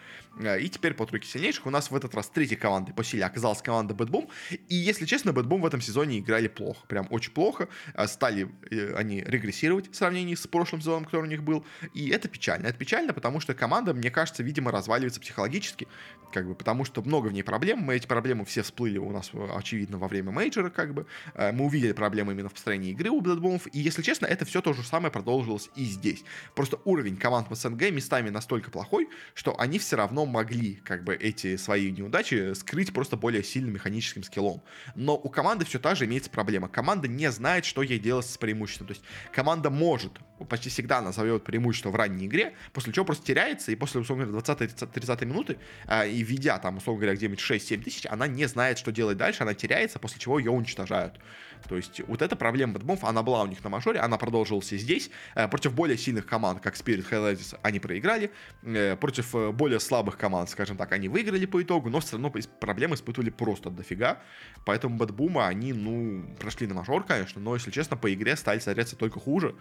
[0.41, 3.25] Э, и теперь по тройке сильнейших у нас в этот раз третьей командой по силе
[3.25, 4.29] оказалась команда Boom,
[4.69, 8.49] и, если честно, Boom в этом сезоне играли плохо, прям очень плохо, э, стали
[8.97, 12.67] они регрессировать в сравнении с прошлым сезоном, который у них был, и это печально.
[12.67, 15.87] Это печально, потому что команда, мне кажется, видимо, разваливается психологически,
[16.33, 19.31] как бы, потому что много в ней проблем, мы эти проблемы все всплыли у нас,
[19.55, 23.69] очевидно, во время мейджора, как бы, мы увидели проблемы именно в построении игры у Boom,
[23.71, 26.25] и, если честно, это все то же самое продолжилось и здесь.
[26.55, 31.57] Просто уровень команд СНГ местами настолько плохой, что они все равно могли, как бы, эти
[31.57, 34.63] свои неудачи скрыть просто более сильным механическим скиллом.
[34.95, 36.69] Но у команды все та же имеется проблема.
[36.69, 38.87] Команда не знает, что ей делать с преимуществом.
[38.87, 40.13] То есть команда может,
[40.49, 44.45] почти всегда назовет преимущество в ранней игре, после чего просто теряется, и после, условно говоря,
[44.45, 48.93] 20-30 минуты, э, и ведя там, условно говоря, где-нибудь 6-7 тысяч, она не знает, что
[48.93, 51.21] делать дальше, она теряется, после чего ее уничтожают.
[51.69, 54.79] То есть вот эта проблема бэтбомов, она была у них на мажоре, она продолжилась и
[54.79, 55.11] здесь.
[55.35, 58.31] Э, против более сильных команд, как Spirit Highlights, они проиграли.
[58.63, 62.33] Э, против э, более слабых команд, скажем так, они выиграли по итогу, но все равно
[62.61, 64.21] проблемы испытывали просто дофига.
[64.65, 68.97] Поэтому бэтбумы, они, ну, прошли на мажор, конечно, но, если честно, по игре стали смотреться
[68.97, 69.55] только хуже.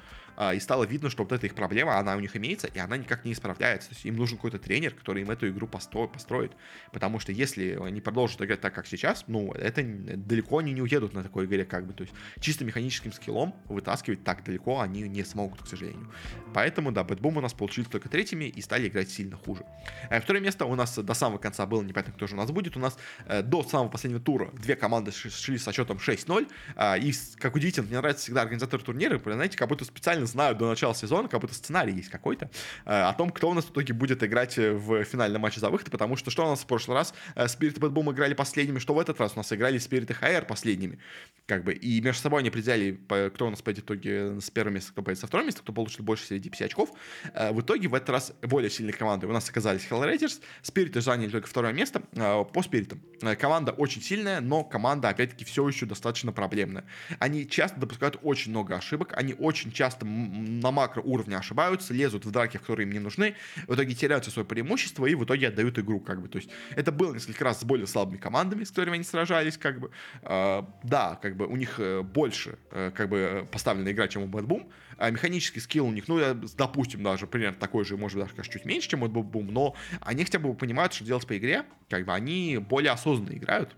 [0.54, 3.26] И стало видно, что вот эта их проблема, она у них имеется, и она никак
[3.26, 3.90] не исправляется.
[3.90, 6.52] То есть им нужен какой-то тренер, который им эту игру построит.
[6.92, 11.16] Потому что если они продолжат играть так, как сейчас, ну, это далеко они не уедут
[11.16, 15.24] на такой игре, как бы, то есть чисто механическим скиллом вытаскивать так далеко они не
[15.24, 16.14] смогут, к сожалению.
[16.54, 19.66] Поэтому, да, BetBoom у нас получились только третьими и стали играть сильно хуже.
[20.12, 22.78] А второе место у нас до самого конца было, непонятно, кто же у нас будет.
[22.78, 26.44] У нас э, до самого последнего тура две команды шли со счетом 6-0.
[26.44, 30.59] Э, а, и, как удивительно, мне нравится всегда организаторы турнира, знаете, как будто специально знают
[30.60, 32.50] до начала сезона, как будто сценарий есть какой-то,
[32.86, 35.90] э, о том, кто у нас в итоге будет играть в финальном матче за выход,
[35.90, 37.14] потому что что у нас в прошлый раз?
[37.36, 40.14] Э, Spirit и Bad играли последними, что в этот раз у нас играли Spirit и
[40.14, 41.00] HR последними.
[41.46, 43.00] Как бы, и между собой они определяли,
[43.34, 45.74] кто у нас пойдет в итоге с первого места, кто пойдет со второго места, кто
[45.74, 46.92] получит больше среди 50 очков.
[47.34, 51.30] Э, в итоге в этот раз более сильные команды у нас оказались Hellraisers, Спириты заняли
[51.30, 53.02] только второе место э, по Спиритам.
[53.22, 56.86] Э, команда очень сильная, но команда, опять-таки, все еще достаточно проблемная.
[57.20, 60.06] Они часто допускают очень много ошибок, они очень часто
[60.40, 63.36] на макро уровне ошибаются, лезут в драки, которые им не нужны,
[63.68, 66.30] в итоге теряют свое преимущество и в итоге отдают игру, как бы.
[66.30, 69.80] То есть это было несколько раз с более слабыми командами, с которыми они сражались, как
[69.80, 69.92] бы.
[70.24, 71.80] Да, как бы у них
[72.14, 74.72] больше э, как бы поставлена игра, чем у Bad Boom.
[74.98, 76.20] А механический скилл у них, ну,
[76.58, 79.50] допустим, даже примерно такой же, может быть, даже, конечно, чуть меньше, чем у Bad Boom,
[79.52, 83.76] но они хотя бы понимают, что делать по игре, как бы они более осознанно играют,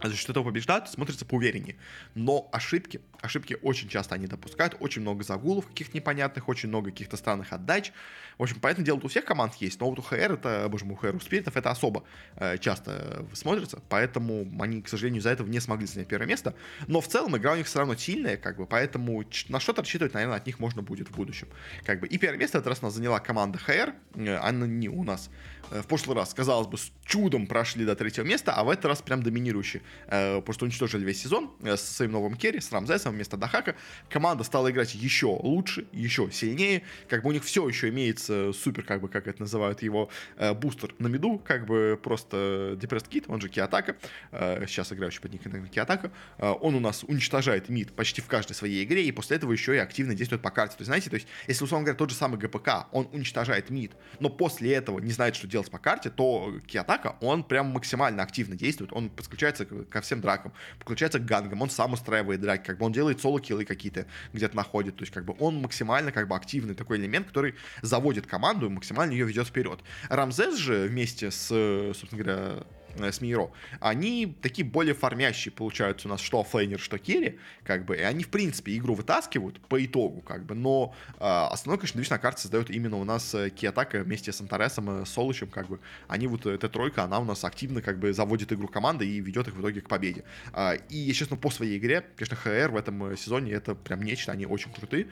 [0.00, 1.76] а за счет этого побеждают, смотрится поувереннее.
[2.16, 7.16] Но ошибки, ошибки очень часто они допускают, очень много загулов каких-то непонятных, очень много каких-то
[7.16, 7.92] странных отдач.
[8.38, 10.94] В общем, поэтому дело у всех команд есть, но вот у ХР это, боже мой,
[10.94, 12.04] у ХР у Спиритов это особо
[12.36, 16.54] э, часто смотрится, поэтому они, к сожалению, из-за этого не смогли занять первое место.
[16.88, 20.14] Но в целом игра у них все равно сильная, как бы, поэтому на что-то рассчитывать,
[20.14, 21.48] наверное, от них можно будет в будущем.
[21.84, 22.06] Как бы.
[22.06, 25.30] И первое место этот раз у нас заняла команда ХР, э, они у нас
[25.72, 28.86] Э, в прошлый раз, казалось бы, с чудом прошли до третьего места, а в этот
[28.86, 29.82] раз прям доминирующие.
[30.06, 33.76] Э, просто уничтожили весь сезон э, со своим новым керри, с Рамзесом вместо Дахака.
[34.08, 36.82] Команда стала играть еще лучше, еще сильнее.
[37.08, 40.10] Как бы у них все еще имеется супер, как бы, как это называют его,
[40.56, 43.96] бустер на миду, как бы просто Depressed Kit, он же Киатака,
[44.30, 46.10] сейчас играющий под ником Киатака.
[46.38, 49.78] Он у нас уничтожает мид почти в каждой своей игре, и после этого еще и
[49.78, 50.76] активно действует по карте.
[50.76, 53.92] То есть, знаете, то есть, если, условно говоря, тот же самый ГПК, он уничтожает мид,
[54.20, 58.56] но после этого не знает, что делать по карте, то Киатака, он прям максимально активно
[58.56, 62.86] действует, он подключается ко всем дракам, подключается к гангам, он сам устраивает драки, как бы
[62.86, 66.74] он делает соло-киллы какие-то где-то находит, то есть как бы он максимально как бы активный
[66.74, 69.80] такой элемент, который заводит команду и максимально ее ведет вперед.
[70.08, 71.46] Рамзес же вместе с,
[71.94, 72.64] собственно говоря,
[72.96, 73.50] Э, с Миро,
[73.80, 78.24] они такие более фармящие получаются у нас, что оффлейнер, что керри, как бы, и они,
[78.24, 82.42] в принципе, игру вытаскивают по итогу, как бы, но э, основной, конечно, движ на карте
[82.42, 86.46] создает именно у нас э, Kiyotaka вместе с Антаресом, э, Солычем, как бы, они вот,
[86.46, 89.60] эта тройка, она у нас активно, как бы, заводит игру команды и ведет их в
[89.60, 90.24] итоге к победе.
[90.52, 94.46] Э, и, честно, по своей игре, конечно, ХР в этом сезоне это прям нечто, они
[94.46, 95.08] очень крутые,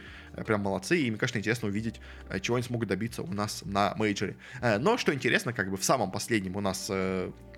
[0.46, 2.00] прям молодцы, и мне, конечно, интересно увидеть,
[2.40, 4.36] чего они смогут добиться у нас на мейджоре.
[4.60, 6.90] Э, но, что интересно, как бы, в самом последнем у нас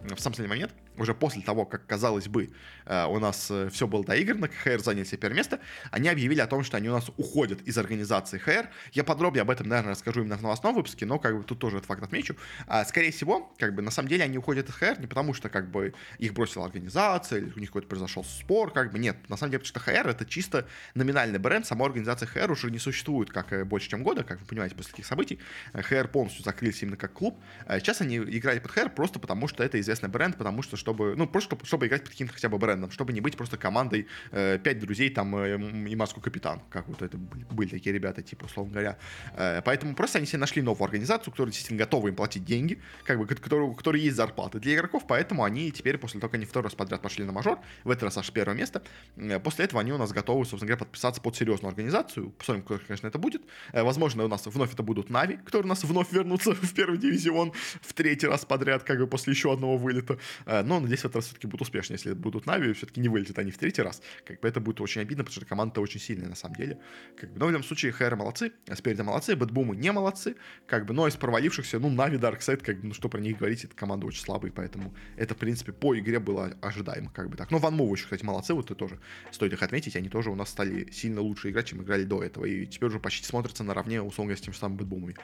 [0.04, 2.50] в самом последний момент уже после того, как, казалось бы,
[2.86, 6.46] э, у нас э, все было доиграно, КХР заняли себе первое место, они объявили о
[6.46, 8.68] том, что они у нас уходят из организации ХР.
[8.92, 11.78] Я подробнее об этом, наверное, расскажу именно в новостном выпуске, но как бы тут тоже
[11.78, 12.36] этот факт отмечу.
[12.66, 15.48] А, скорее всего, как бы на самом деле они уходят из ХР не потому, что
[15.48, 19.16] как бы их бросила организация, или у них какой-то произошел спор, как бы нет.
[19.28, 22.78] На самом деле, потому что ХР это чисто номинальный бренд, сама организация ХР уже не
[22.78, 25.38] существует как э, больше, чем года, как вы понимаете, после таких событий.
[25.72, 27.38] ХР полностью закрылись именно как клуб.
[27.68, 31.28] Сейчас они играли под ХР просто потому, что это известный бренд, потому что чтобы, ну,
[31.28, 34.58] просто чтобы, чтобы играть под каким-то хотя бы брендом, чтобы не быть просто командой э,
[34.74, 35.56] друзей там э,
[35.88, 38.98] и маску капитан, как вот это были, такие ребята, типа, условно говоря.
[39.36, 43.18] Э, поэтому просто они себе нашли новую организацию, которая действительно готова им платить деньги, как
[43.18, 46.46] бы, которые, у которой есть зарплаты для игроков, поэтому они теперь, после того, как они
[46.46, 48.82] второй раз подряд пошли на мажор, в этот раз аж первое место,
[49.16, 52.30] э, после этого они у нас готовы, собственно говоря, подписаться под серьезную организацию.
[52.30, 53.42] Посмотрим, кто, конечно, это будет.
[53.72, 56.98] Э, возможно, у нас вновь это будут Нави, которые у нас вновь вернутся в первый
[56.98, 60.18] дивизион в третий раз подряд, как бы после еще одного вылета.
[60.46, 61.96] Э, но надеюсь, в этот раз все-таки будут успешнее.
[61.96, 64.02] Если будут Нави, все-таки не вылетят они в третий раз.
[64.24, 66.78] Как бы это будет очень обидно, потому что команда очень сильная на самом деле.
[67.16, 70.36] Как бы, но в любом случае, HR молодцы, Spirit молодцы, BetBoom ы не молодцы.
[70.66, 73.64] Как бы, но из провалившихся, ну, NaVi, Darkside, как бы, ну, что про них говорить,
[73.64, 77.50] эта команда очень слабая, поэтому это, в принципе, по игре было ожидаемо, как бы так.
[77.50, 78.98] Но One Move еще, кстати, молодцы, вот это тоже
[79.30, 82.44] стоит их отметить, они тоже у нас стали сильно лучше играть, чем играли до этого,
[82.44, 85.16] и теперь уже почти смотрятся наравне, условно, с тем же самым BetBoom ами.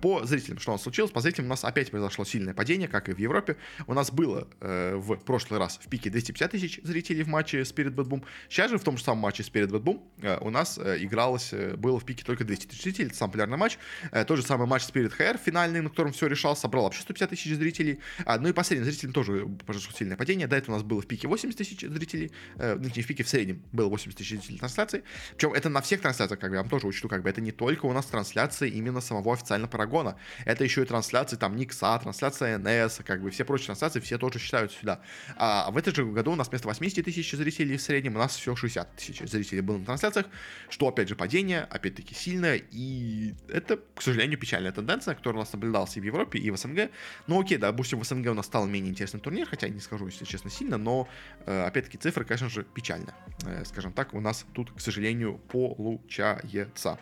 [0.00, 1.10] По зрителям, что у нас случилось?
[1.10, 3.56] По зрителям у нас опять произошло сильное падение, как и в Европе.
[3.86, 7.94] У нас было э, в прошлый раз в пике 250 тысяч зрителей в матче Spirit
[7.94, 8.24] BetBoom.
[8.48, 11.76] Сейчас же в том же самом матче Spirit BetBoom э, у нас э, игралось, э,
[11.76, 13.78] было в пике только 200 тысяч зрителей, это самый популярный матч.
[14.12, 17.30] Э, тот же самый матч Spirit HR финальный, на котором все решал, собрал вообще 150
[17.30, 18.00] тысяч зрителей.
[18.24, 20.46] А, ну и последний зрителям тоже произошло сильное падение.
[20.46, 23.24] До этого у нас было в пике 80 тысяч зрителей, э, ну, не в пике,
[23.24, 25.02] в среднем было 80 тысяч зрителей трансляции.
[25.36, 27.52] Причем это на всех трансляциях, как бы, я вам тоже учту, как бы, это не
[27.52, 30.16] только у нас трансляции именно самого официального парагона.
[30.44, 34.38] Это еще и трансляции там Никса, трансляция НС, как бы, все прочие трансляции, все тоже
[34.38, 35.00] считают сюда.
[35.36, 38.36] А в этом же году у нас вместо 80 тысяч зрителей в среднем у нас
[38.36, 40.26] всего 60 тысяч зрителей было на трансляциях,
[40.68, 45.52] что, опять же, падение, опять-таки, сильное, и это, к сожалению, печальная тенденция, которая у нас
[45.52, 46.90] наблюдалась и в Европе, и в СНГ.
[47.26, 50.06] Ну, окей, да, допустим, в СНГ у нас стал менее интересный турнир, хотя не скажу,
[50.06, 51.08] если честно, сильно, но,
[51.46, 53.14] э, опять-таки, цифры, конечно же, печально.
[53.46, 56.98] Э, скажем так, у нас тут, к сожалению, получается.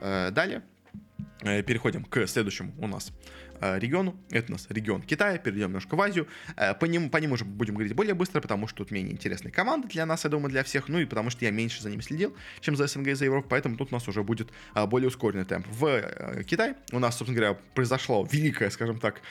[0.00, 0.62] Э, далее
[1.40, 3.12] переходим к следующему у нас
[3.78, 4.14] региону.
[4.30, 6.28] Это у нас регион Китая, перейдем немножко в Азию.
[6.56, 9.52] Э, по ним, по ним уже будем говорить более быстро, потому что тут менее интересные
[9.52, 10.88] команды для нас, я думаю, для всех.
[10.88, 13.48] Ну и потому что я меньше за ними следил, чем за СНГ и за Европу,
[13.48, 15.66] поэтому тут у нас уже будет э, более ускоренный темп.
[15.70, 19.22] В Китае у нас, собственно говоря, произошло великое, скажем так,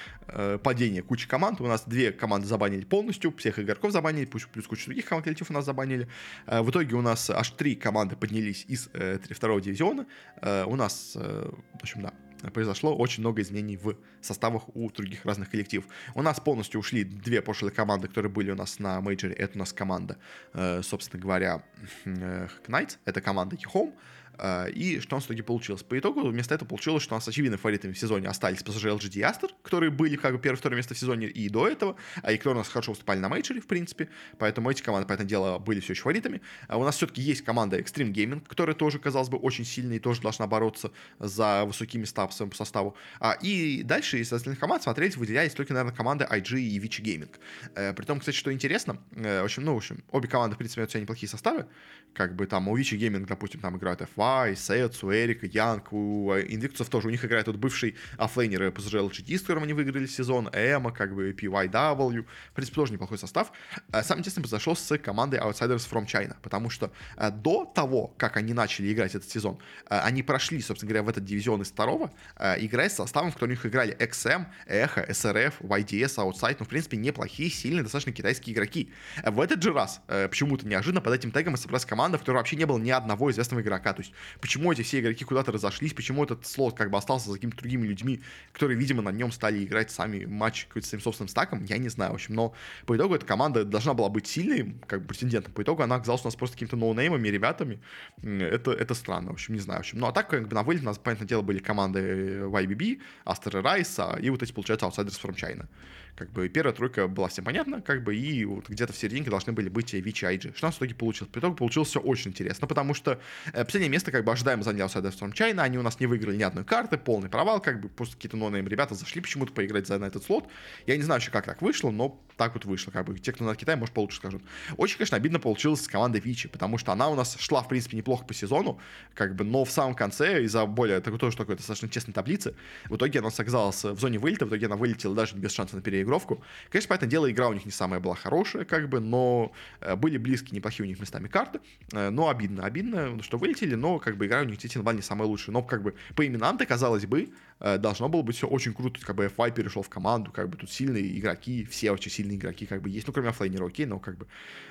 [0.63, 1.61] падение кучи команд.
[1.61, 5.53] У нас две команды забанили полностью, всех игроков забанили, плюс кучу других команд коллектив у
[5.53, 6.07] нас забанили.
[6.47, 8.89] В итоге у нас аж три команды поднялись из
[9.29, 10.05] второго дивизиона.
[10.41, 12.13] У нас, в общем, да,
[12.51, 15.85] произошло очень много изменений в составах у других разных коллективов.
[16.15, 19.33] У нас полностью ушли две прошлые команды, которые были у нас на мейджоре.
[19.33, 20.17] Это у нас команда,
[20.53, 21.63] э, собственно говоря,
[22.05, 23.93] Knights, это команда Home,
[24.37, 25.83] а, и что у нас в итоге получилось?
[25.83, 29.19] По итогу вместо этого получилось, что у нас очевидно фаворитами в сезоне остались пассажиры LGD
[29.19, 32.37] и Астер, которые были как бы первое-второе место в сезоне и до этого, а и
[32.37, 35.59] которые у нас хорошо выступали на мейджоре, в принципе, поэтому эти команды, по этому делу,
[35.59, 36.41] были все еще фаворитами.
[36.67, 39.99] А у нас все-таки есть команда Extreme Gaming, которая тоже, казалось бы, очень сильная и
[39.99, 42.95] тоже должна бороться за высокие места по своему составу.
[43.19, 47.29] А, и дальше из остальных команд смотреть выделялись только, наверное, команды IG и Vici Gaming.
[47.75, 50.81] Э, Притом, кстати, что интересно, э, в общем, ну, в общем, обе команды, в принципе,
[50.81, 51.67] имеют себя неплохие составы,
[52.13, 56.31] как бы там у Vici Gaming, допустим, там играют F1, Пай, Setsu, Erika, Янг, у
[56.31, 59.73] э, Invictus ов тоже, у них играет тут бывший оффлейнер PSG LGD, с которым они
[59.73, 63.51] выиграли сезон, Эма, как бы PYW, в принципе, тоже неплохой состав.
[63.91, 68.37] Э, самое интересное произошло с командой Outsiders from China, потому что э, до того, как
[68.37, 69.59] они начали играть этот сезон,
[69.89, 72.09] они прошли, собственно говоря, в этот дивизион из второго,
[72.39, 76.65] играя с составом, в котором у них играли XM, эм, Эхо, SRF, YDS, Outside, ну,
[76.65, 78.93] в принципе, неплохие, сильные, достаточно китайские игроки.
[79.21, 82.65] В этот же раз, почему-то неожиданно, под этим тегом собралась команда, в которой вообще не
[82.65, 86.45] было ни одного известного игрока, то есть почему эти все игроки куда-то разошлись, почему этот
[86.45, 88.21] слот как бы остался за какими-то другими людьми,
[88.51, 92.11] которые, видимо, на нем стали играть сами матч какой-то своим собственным стаком, я не знаю,
[92.11, 92.53] в общем, но
[92.85, 96.21] по итогу эта команда должна была быть сильной, как бы претендентом, по итогу она оказалась
[96.23, 97.79] у нас просто какими-то ноунеймами, ребятами,
[98.21, 100.63] это, это странно, в общем, не знаю, в общем, ну а так, как бы на
[100.63, 101.99] вылет у нас, понятное дело, были команды
[102.43, 105.67] YBB, Астер Райса и вот эти, получается, Outsiders from China.
[106.15, 109.51] Как бы первая тройка была всем понятна, как бы, и вот где-то в серединке должны
[109.51, 110.53] были быть Вичи Айджи.
[110.55, 111.31] Что у нас в итоге получилось?
[111.33, 113.19] По итогу получилось все очень интересно, потому что
[113.51, 116.37] э, последнее место, как бы, ожидаемо занял Outsiders from China, они у нас не выиграли
[116.37, 119.97] ни одной карты, полный провал, как бы, просто какие-то нонейм ребята зашли почему-то поиграть за
[119.97, 120.47] на этот слот.
[120.85, 123.43] Я не знаю еще, как так вышло, но так вот вышло, как бы, те, кто
[123.43, 124.43] на Китай, может, получше скажут.
[124.77, 127.97] Очень, конечно, обидно получилось с командой Вичи, потому что она у нас шла, в принципе,
[127.97, 128.79] неплохо по сезону,
[129.15, 132.95] как бы, но в самом конце, из-за более, такой тоже такой достаточно честной таблицы, в
[132.95, 136.43] итоге она оказалась в зоне вылета, в итоге она вылетела даже без шанса на переигровку.
[136.69, 139.95] Конечно, Конечно, понятное дело, игра у них не самая была хорошая, как бы, но э,
[139.95, 141.61] были близкие, неплохие у них местами карты.
[141.93, 145.01] Э, но обидно, обидно, что вылетели, но как бы игра у них действительно была не
[145.01, 145.53] самая лучшая.
[145.53, 147.29] Но как бы по именам-то, казалось бы,
[147.63, 150.57] Э, должно было быть все очень круто, как бы FI перешел в команду, как бы
[150.57, 153.99] тут сильные игроки, все очень сильные игроки, как бы есть, ну, кроме оффлейнера, окей, но
[153.99, 154.27] как бы,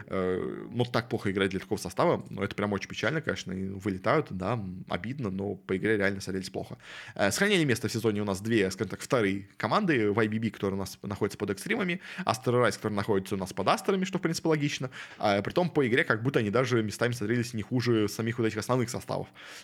[0.08, 3.68] э, ну, так плохо играть для такого состава, ну, это прям очень печально, конечно, и
[3.68, 6.76] вылетают, да, обидно, но по игре реально смотрелись плохо.
[7.14, 10.76] Э, сохранили место в сезоне у нас две, скажем так, вторые команды в IBB, которые
[10.76, 14.20] у нас находятся под экстримами, Астер Райс, который находится у нас под Астерами, что, в
[14.20, 14.90] принципе, логично.
[15.18, 18.58] А, том по игре как будто они даже местами смотрелись не хуже самих вот этих
[18.58, 19.11] основных составов.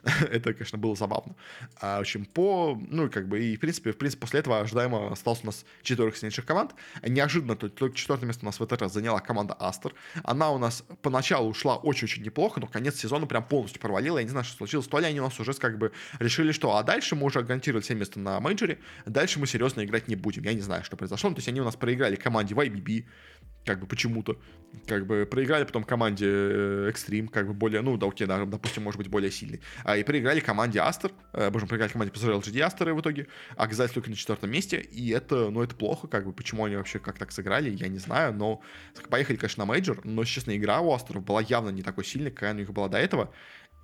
[0.30, 1.34] Это, конечно, было забавно.
[1.80, 5.12] А, в общем, по, ну, как бы, и, в принципе, в принципе, после этого ожидаемо
[5.12, 6.74] осталось у нас четверых сильнейших команд.
[7.02, 9.94] Неожиданно только четвертое место у нас в этот раз заняла команда Астер.
[10.22, 14.18] Она у нас поначалу ушла очень-очень неплохо, но конец сезона прям полностью провалила.
[14.18, 14.87] Я не знаю, что случилось.
[14.87, 17.82] То ли они у нас уже как бы решили, что а дальше мы уже гарантировали
[17.82, 20.42] все место на мейджоре, дальше мы серьезно играть не будем.
[20.44, 21.30] Я не знаю, что произошло.
[21.30, 23.04] То есть они у нас проиграли команде YBB,
[23.64, 24.38] как бы почему-то.
[24.86, 28.82] Как бы проиграли потом команде э, Extreme, как бы более, ну, да, окей, да, допустим,
[28.82, 29.60] может быть, более сильный.
[29.84, 33.92] А, и проиграли команде Астер, э, боже, проиграли команде PSR LGD Астер в итоге, оказались
[33.92, 37.18] только на четвертом месте, и это, ну, это плохо, как бы, почему они вообще как
[37.18, 38.60] так сыграли, я не знаю, но
[39.08, 42.30] поехали, конечно, на мейджор, но, честно, игра у Aster ов была явно не такой сильной,
[42.30, 43.32] какая у них была до этого,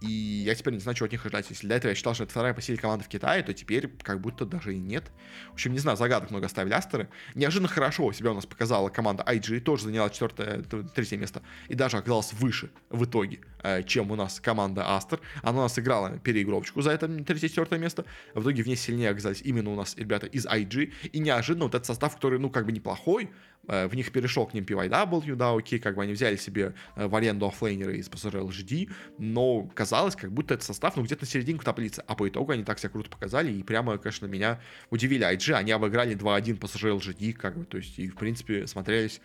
[0.00, 1.46] и я теперь не знаю, чего от них ожидать.
[1.48, 3.88] Если до этого я считал, что это вторая по силе команда в Китае, то теперь
[4.02, 5.10] как будто даже и нет.
[5.50, 7.08] В общем, не знаю, загадок много оставили Aster ы.
[7.34, 10.62] Неожиданно хорошо себя у нас показала команда IG, тоже заняла четвертое,
[10.94, 11.42] третье место.
[11.68, 15.20] И даже оказалась выше в итоге, э, чем у нас команда Aster.
[15.42, 18.04] Она у нас играла переигровочку за это третье-четвертое место.
[18.34, 20.92] В итоге в ней сильнее оказались именно у нас ребята из IG.
[21.12, 23.30] И неожиданно вот этот состав, который, ну, как бы неплохой,
[23.66, 27.14] в них перешел к ним PYW, да, окей, как бы они взяли себе э, в
[27.14, 31.64] аренду оффлейнера из PSR LGD, но казалось, как будто этот состав, ну, где-то на серединку
[31.64, 35.24] таблицы, а по итогу они так себя круто показали, и прямо, конечно, меня удивили.
[35.26, 39.20] IG, они обыграли 2-1 PSR LGD, как бы, то есть, и, в принципе, смотрелись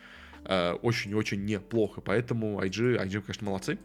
[0.45, 3.77] э, очень-очень неплохо, поэтому IG, IG, конечно, молодцы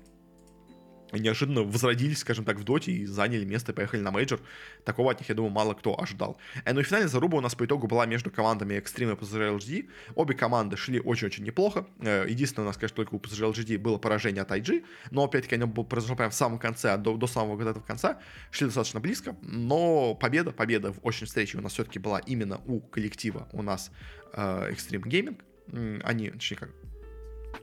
[1.18, 4.40] неожиданно возродились, скажем так, в доте и заняли место и поехали на мейджор.
[4.84, 6.38] Такого от них, я думаю, мало кто ожидал.
[6.64, 9.58] Э, ну и финальная заруба у нас по итогу была между командами Extreme и PSG
[9.58, 9.88] LGD.
[10.14, 11.86] Обе команды шли очень-очень неплохо.
[12.00, 15.56] Э, единственное, у нас, конечно, только у PSG LGD было поражение от IG, но опять-таки
[15.56, 18.18] оно произошло прямо в самом конце, до, до самого вот этого конца.
[18.50, 22.80] Шли достаточно близко, но победа, победа в очень встрече у нас все-таки была именно у
[22.80, 23.90] коллектива у нас
[24.32, 26.02] э, Extreme Gaming.
[26.02, 26.70] Они, точнее, как,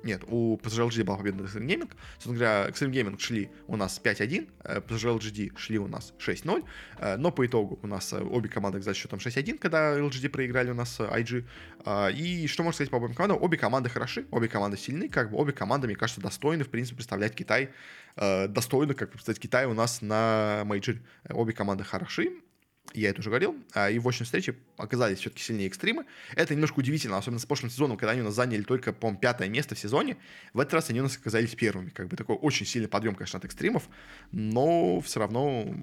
[0.04, 1.92] нет, у PSG LGD была победа над Extreme Gaming.
[2.14, 4.50] Собственно говоря, Extreme Gaming шли у нас 5-1,
[4.88, 6.64] PSG LGD шли у нас 6-0,
[6.98, 10.72] э, но по итогу у нас э, обе команды, кстати, счетом 6-1, когда LGD проиграли
[10.72, 11.46] у нас э, IG.
[12.14, 13.42] И что можно сказать по обоим командам?
[13.42, 16.98] Обе команды хороши, обе команды сильны, как бы обе команды, мне кажется, достойны, в принципе,
[16.98, 17.70] представлять Китай
[18.16, 21.02] достойно, как представить Китай у нас на мейджоре.
[21.30, 22.42] Обе команды хороши,
[22.94, 26.06] я это уже говорил, а, и в очной встрече оказались все-таки сильнее экстримы.
[26.36, 29.50] Это немножко удивительно, особенно с прошлым сезоном, когда они у нас заняли только, по пятое
[29.50, 30.18] место в сезоне.
[30.54, 31.90] В этот раз они у нас оказались первыми.
[31.90, 33.88] Как бы такой очень сильный подъем, конечно, от экстримов,
[34.32, 35.74] но все равно,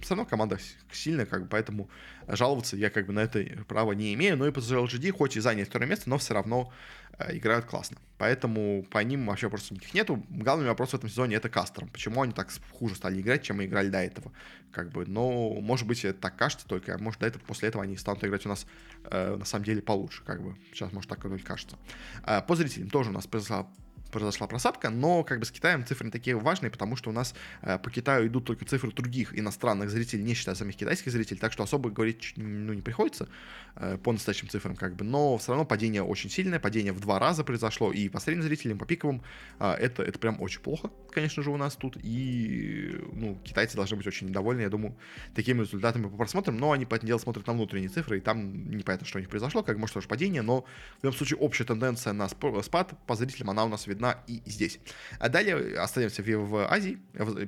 [0.00, 0.58] все равно команда
[0.92, 1.90] сильная, как бы, поэтому
[2.26, 4.36] жаловаться я как бы на это права не имею.
[4.36, 6.72] Но и по LGD, хоть и заняли второе место, но все равно
[7.18, 7.96] Э, играют классно.
[8.18, 10.24] Поэтому по ним вообще вопросов никаких нету.
[10.30, 11.88] Главный вопрос в этом сезоне это кастером.
[11.88, 14.32] Почему они так хуже стали играть, чем мы играли до этого?
[14.72, 17.82] Как бы, но, может быть, это так кажется только, а может, до этого, после этого
[17.82, 18.66] они станут играть у нас
[19.04, 20.54] э, на самом деле получше, как бы.
[20.72, 21.78] Сейчас, может, так только кажется.
[22.26, 23.66] Э, по зрителям тоже у нас произошла
[24.14, 27.34] произошла просадка, но как бы с Китаем цифры не такие важные, потому что у нас
[27.62, 31.52] э, по Китаю идут только цифры других иностранных зрителей, не считая самих китайских зрителей, так
[31.52, 33.28] что особо говорить ну, не приходится
[33.76, 37.18] э, по настоящим цифрам, как бы, но все равно падение очень сильное, падение в два
[37.18, 39.22] раза произошло, и по средним зрителям, по пиковым,
[39.58, 43.96] э, это, это прям очень плохо, конечно же, у нас тут, и, ну, китайцы должны
[43.96, 44.96] быть очень недовольны, я думаю,
[45.34, 49.06] такими результатами по просмотрам, но они по делу смотрят на внутренние цифры, и там непонятно,
[49.06, 50.64] что у них произошло, как может тоже падение, но
[51.00, 54.42] в любом случае общая тенденция на спад по зрителям, она у нас видна видна и
[54.46, 54.78] здесь.
[55.18, 56.98] А далее остаемся в, в Азии,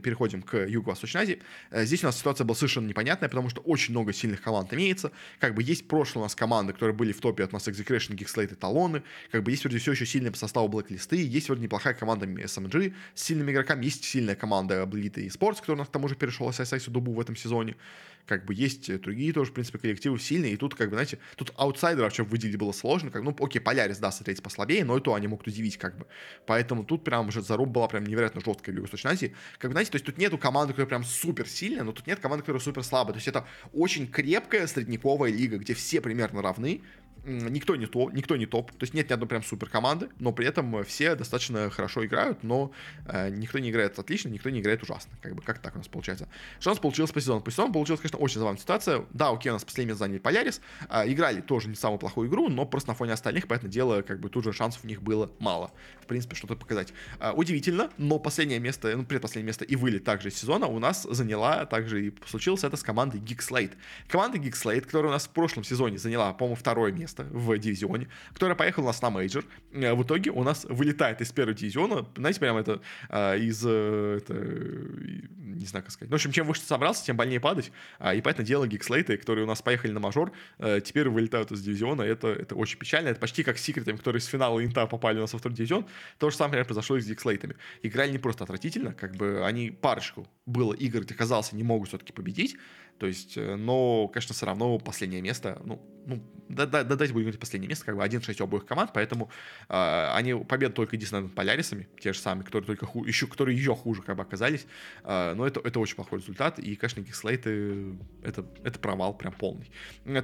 [0.03, 1.43] переходим к Юго-Восточной Азии.
[1.71, 5.13] Э, здесь у нас ситуация была совершенно непонятная, потому что очень много сильных команд имеется.
[5.39, 8.53] Как бы есть прошлые у нас команды, которые были в топе от нас Execration, Geekslate
[8.53, 9.03] и Талоны.
[9.31, 12.95] Как бы есть вроде все еще сильные по составу Blacklist, есть вроде неплохая команда SMG
[13.15, 16.15] с сильными игроками, есть сильная команда Bleed и Sports, которая у нас к тому же
[16.15, 17.77] перешел с SSI Дубу в этом сезоне
[18.27, 21.53] как бы есть другие тоже, в принципе, коллективы сильные, и тут, как бы, знаете, тут
[21.57, 25.15] аутсайдеров вообще выделить было сложно, как, ну, окей, Полярис, да, смотреть послабее, но и то
[25.15, 26.07] они могут удивить, как бы,
[26.47, 29.93] поэтому тут прям уже заруб была прям невероятно жесткая в Юго-Восточной Азии, как бы, знаете,
[29.93, 32.83] то есть тут нету команды, которая прям супер сильная, но тут нет команды, которая супер
[32.83, 36.83] слабая, то есть это очень крепкая средневековая лига, где все примерно равны,
[37.27, 40.33] никто не топ, никто не топ, то есть нет ни одной прям супер команды, но
[40.33, 42.71] при этом все достаточно хорошо играют, но
[43.07, 45.89] э, никто не играет отлично, никто не играет ужасно, как бы как так у нас
[45.89, 46.29] получается.
[46.61, 47.41] Что у нас получилось по сезону?
[47.41, 49.05] По сезону получилась, конечно, очень забавная ситуация.
[49.11, 52.65] Да, окей, у нас последний заняли Polaris, э, играли тоже не самую плохую игру, но
[52.65, 55.73] просто на фоне остальных, поэтому дело, как бы тут же шансов у них было мало,
[56.03, 56.93] в принципе, что-то показать.
[57.19, 61.67] Э, удивительно, но последнее место, ну, предпоследнее место и вылет также сезона у нас заняла,
[61.67, 63.73] также и случилось это с командой Geek Slate.
[64.09, 67.59] Команда Geek Slate, которая у нас в прошлом сезоне заняла, по-моему, второе место, место в
[67.59, 69.45] дивизионе, которая поехала у нас на мейджор.
[69.73, 74.19] Э, в итоге у нас вылетает из первого дивизиона, знаете, прямо это э, из, э,
[74.19, 76.11] это, не знаю, как сказать.
[76.11, 77.73] Ну, в общем, чем выше ты собрался, тем больнее падать.
[77.99, 82.03] А, и поэтому дело Гикслейты, которые у нас поехали на мажор, теперь вылетают из дивизиона.
[82.03, 83.09] Это, это очень печально.
[83.09, 85.87] Это почти как с секретами, которые с финала Инта попали у нас во второй дивизион.
[86.19, 87.57] То же самое произошло и с Гикслейтами.
[87.83, 92.13] Играли не просто отвратительно, как бы они парочку было игр, где казалось, они могут все-таки
[92.13, 92.57] победить.
[92.99, 97.13] То есть, э, но, конечно, все равно последнее место, ну, ну да, да, да, дайте
[97.13, 99.29] будем говорить последнее место, как бы 1-6 обоих команд, поэтому
[99.69, 103.57] э, они победа только единственное над Полярисами, те же самые, которые только ху, еще, которые
[103.57, 104.67] еще хуже как бы оказались,
[105.03, 109.71] э, но это, это очень плохой результат, и, конечно, Гикслейты это, это провал прям полный.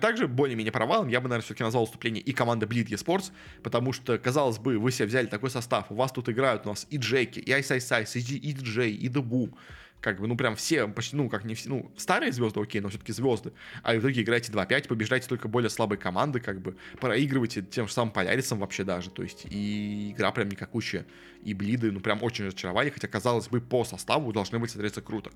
[0.01, 4.17] Также более-менее провалом я бы, наверное, все-таки назвал выступление и команды Bleed eSports, потому что,
[4.19, 7.41] казалось бы, вы себе взяли такой состав, у вас тут играют у нас и Джеки,
[7.41, 9.59] и Ice, и DJ, и Дебу,
[10.03, 12.89] как бы, ну, прям все, почти, ну, как не все, ну, старые звезды, окей, но
[12.89, 17.63] все-таки звезды, а в итоге играете 2-5, побеждаете только более слабые команды, как бы, проигрываете
[17.63, 21.07] тем же самым Полярисом вообще даже, то есть, и игра прям никакущая,
[21.45, 25.31] и Блиды, ну, прям очень разочаровали, хотя, казалось бы, по составу должны быть смотреться круто.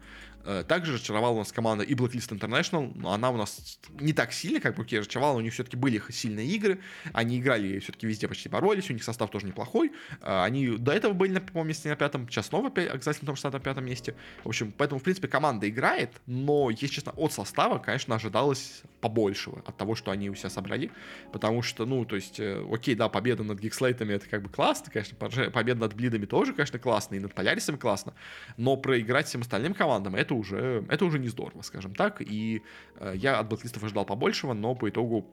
[0.45, 4.33] Э, также разочаровала у нас команда и Blacklist International, но она у нас не так
[4.33, 6.81] сильно, как бы, разочаровала, у них все-таки были сильные игры,
[7.13, 11.13] они играли все-таки везде почти боролись, у них состав тоже неплохой, э, они до этого
[11.13, 14.15] были на месте, на пятом, сейчас снова обязательно на том же на пятом месте,
[14.45, 19.63] в общем, поэтому, в принципе, команда играет, но, если честно, от состава, конечно, ожидалось побольшего
[19.67, 20.91] от того, что они у себя собрали,
[21.33, 24.91] потому что, ну, то есть, э, окей, да, победа над Гикслейтами это как бы классно,
[24.91, 28.15] конечно, победа над Блидами тоже, конечно, классно, и над Полярисами классно,
[28.57, 32.63] но проиграть всем остальным командам это уже, это уже не здорово, скажем так, и
[32.99, 35.27] э, я от Блэклистов ожидал побольшего, но по итогу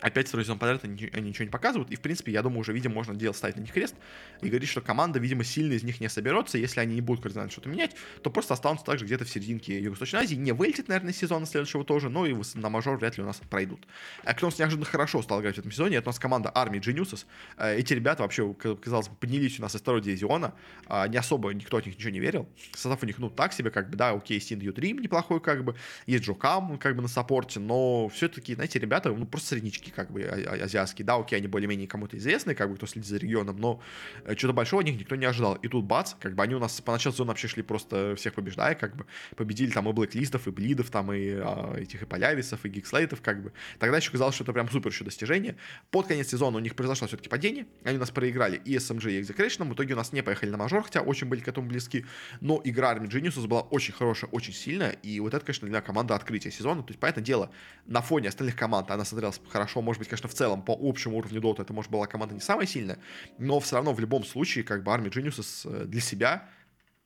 [0.00, 1.90] Опять второй сезон подряд они, они ничего не показывают.
[1.90, 3.94] И, в принципе, я думаю, уже, видимо, можно делать, ставить на них крест
[4.42, 6.58] и говорить, что команда, видимо, сильно из них не соберется.
[6.58, 10.20] Если они не будут кардинально что-то менять, то просто останутся также где-то в серединке Юго-Восточной
[10.20, 10.36] Азии.
[10.36, 13.86] Не вылетит, наверное, сезона следующего тоже, но и на мажор вряд ли у нас пройдут.
[14.24, 16.52] А кто у нас неожиданно хорошо стал играть в этом сезоне, это у нас команда
[16.54, 17.26] Army Geniuses.
[17.56, 20.54] Э, эти ребята вообще, казалось бы, поднялись у нас из второго дивизиона.
[20.86, 22.48] А, не особо никто от них ничего не верил.
[22.72, 25.74] Состав у них, ну, так себе, как бы, да, окей, Син Ю-3 неплохой, как бы.
[26.06, 30.22] Есть Джокам, как бы, на саппорте, но все-таки, знаете, ребята, ну, просто среднички, как бы,
[30.22, 31.04] а, а, азиатские.
[31.04, 33.80] Да, окей, они более-менее кому-то известны, как бы кто следит за регионом, но
[34.24, 35.54] э, что-то большого от них никто не ожидал.
[35.56, 38.34] И тут бац, как бы они у нас по началу сезона вообще шли просто всех
[38.34, 42.64] побеждая, как бы победили там и Блэклистов, и Блидов, там и а, этих и Полявисов,
[42.64, 43.52] и Гикслейтов, как бы.
[43.78, 45.56] Тогда еще казалось, что это прям супер еще достижение.
[45.90, 49.22] Под конец сезона у них произошло все-таки падение, они у нас проиграли и SMG, и
[49.22, 52.04] Execration, в итоге у нас не поехали на мажор, хотя очень были к этому близки,
[52.40, 56.14] но игра Army Geniuses была очень хорошая, очень сильная, и вот это, конечно, для команды
[56.14, 57.50] открытия сезона, то есть, понятное дело,
[57.86, 61.40] на фоне остальных команд она смотрелась хорошо, может быть, конечно, в целом по общему уровню
[61.40, 62.98] Dota это, может, была команда не самая сильная,
[63.38, 66.48] но все равно в любом случае, как бы Army Geniuses э, для себя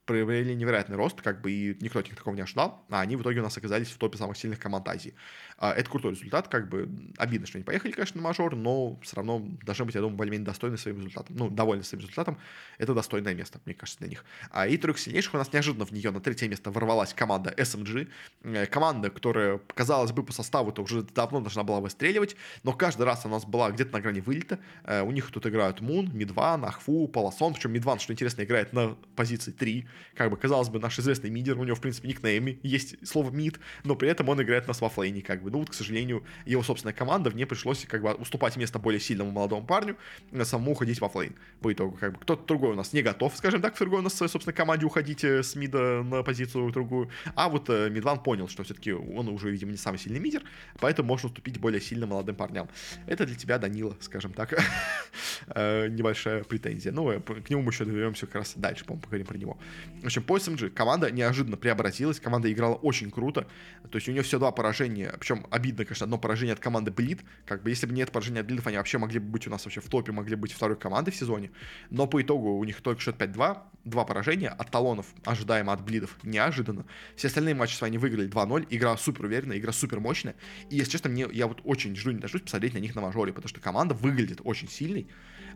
[0.04, 3.22] проявили невероятный рост, как бы и никто от них такого не ожидал, а они в
[3.22, 5.14] итоге у нас оказались в топе самых сильных команд Азии.
[5.58, 6.88] А, это крутой результат, как бы
[7.18, 10.44] обидно, что они поехали, конечно, на мажор, но все равно должны быть, я думаю, более-менее
[10.46, 11.36] достойны своим результатом.
[11.36, 12.38] Ну, довольны своим результатом.
[12.78, 14.24] Это достойное место, мне кажется, для них.
[14.50, 18.08] А, и трех сильнейших у нас неожиданно в нее на третье место ворвалась команда SMG.
[18.42, 22.34] Э, команда, которая, казалось бы, по составу-то уже давно должна была выстреливать,
[22.64, 24.58] но каждый раз у нас была где-то на грани вылета.
[24.82, 27.54] Э, у них тут играют Мун, Мидван, Ахфу, Полосон.
[27.54, 29.86] Причем Мидван, что интересно, играет на позиции 3.
[30.14, 33.58] Как бы, казалось бы, наш известный мидер, у него, в принципе, никнейме есть слово мид,
[33.84, 35.50] но при этом он играет на свафлейне, как бы.
[35.50, 39.30] Ну, вот, к сожалению, его собственная команда, мне пришлось как бы уступать место более сильному
[39.30, 39.96] молодому парню,
[40.30, 41.34] на самому уходить во флейн.
[41.60, 44.02] По итогу, как бы, кто-то другой у нас не готов, скажем так, в другой у
[44.02, 47.10] нас в своей собственной команде уходить э, с мида на позицию другую.
[47.34, 50.42] А вот э, Мидван понял, что все-таки он уже, видимо, не самый сильный мидер,
[50.78, 52.68] поэтому можно уступить более сильным молодым парням.
[53.06, 54.54] Это для тебя, Данила, скажем так,
[55.48, 56.92] э, небольшая претензия.
[56.92, 59.58] Ну, к нему мы еще доберемся как раз дальше, по-моему, поговорим про него.
[60.02, 63.46] В общем, по SMG команда неожиданно преобразилась, команда играла очень круто,
[63.88, 67.20] то есть у нее все два поражения, причем обидно, конечно, одно поражение от команды Блид.
[67.46, 69.64] Как бы если бы нет поражения от Блидов, они вообще могли бы быть у нас
[69.64, 71.50] вообще в топе, могли быть второй командой в сезоне.
[71.90, 76.18] Но по итогу у них только счет 5-2, два поражения от талонов, ожидаемо от Блидов,
[76.22, 76.84] неожиданно.
[77.16, 80.34] Все остальные матчи свои они выиграли 2-0, игра супер уверенная, игра супер мощная.
[80.70, 83.32] И, если честно, мне, я вот очень жду, не дождусь посмотреть на них на мажоре,
[83.32, 85.08] потому что команда выглядит очень сильной.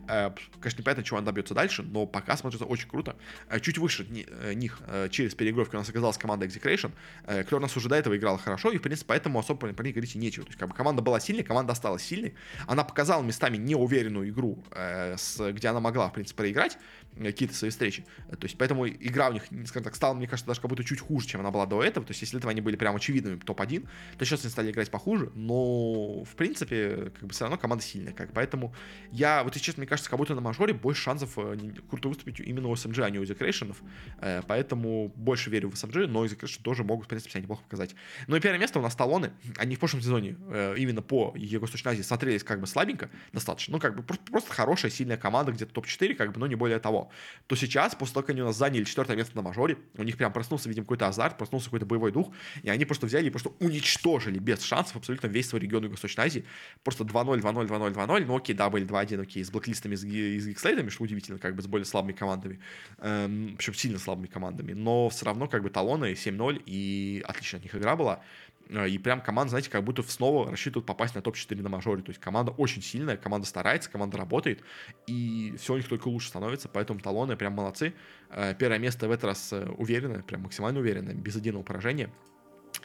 [0.07, 3.15] Э, конечно, непонятно, чего она добьется дальше, но пока смотрится очень круто.
[3.49, 4.05] Э, чуть выше
[4.53, 4.79] них
[5.11, 6.91] через переигровки у нас оказалась команда Execration,
[7.25, 9.93] которая у нас уже до этого играла хорошо, и, в принципе, поэтому особо про них
[9.93, 10.45] говорить нечего.
[10.45, 12.33] То есть, как бы команда была сильной, команда осталась сильной.
[12.65, 16.77] Она показала местами неуверенную игру, где она могла, в принципе, проиграть
[17.23, 18.05] какие-то свои встречи.
[18.29, 20.99] То есть, поэтому игра у них, скажем так, стала, мне кажется, даже как будто чуть
[20.99, 22.05] хуже, чем она была до этого.
[22.05, 23.87] То есть, если этого они были прям очевидными топ-1,
[24.17, 25.31] то сейчас они стали играть похуже.
[25.35, 28.13] Но, в принципе, как бы все равно команда сильная.
[28.13, 28.73] Как, поэтому
[29.11, 31.57] я, вот, если честно, кажется, как будто на мажоре больше шансов э,
[31.89, 33.75] круто выступить именно у SMG, а не у Execration.
[34.19, 37.95] Э, поэтому больше верю в SMG, но Execration тоже могут, в принципе, себя неплохо показать.
[38.27, 39.31] Ну и первое место у нас талоны.
[39.57, 43.73] Они в прошлом сезоне э, именно по Юго-Восточной Азии смотрелись как бы слабенько достаточно.
[43.73, 47.06] Ну, как бы просто хорошая, сильная команда, где-то топ-4, как бы, но не более того.
[47.47, 50.17] То сейчас, после того, как они у нас заняли четвертое место на мажоре, у них
[50.17, 52.31] прям проснулся, видимо, какой-то азарт, проснулся какой-то боевой дух,
[52.63, 56.45] и они просто взяли и просто уничтожили без шансов абсолютно весь свой регион Юго-Восточной Азии.
[56.83, 58.25] Просто 2-0, 2-0, 2-0, 2-0.
[58.25, 61.61] Ну, окей, да, были 2-1, окей, с блоклистами, с, с гикслейтами, что удивительно, как бы
[61.61, 62.59] с более слабыми командами.
[62.99, 64.73] Эм, причем сильно слабыми командами.
[64.73, 68.21] Но все равно, как бы, талоны 7-0, и отлично от них игра была.
[68.69, 72.01] Э, и прям команда, знаете, как будто снова рассчитывают попасть на топ-4 на мажоре.
[72.01, 74.61] То есть команда очень сильная, команда старается, команда работает,
[75.07, 77.93] и все у них только лучше становится, поэтому талоны прям молодцы.
[78.29, 82.09] Э, первое место в этот раз э, уверенное, прям максимально уверенное, без единого поражения.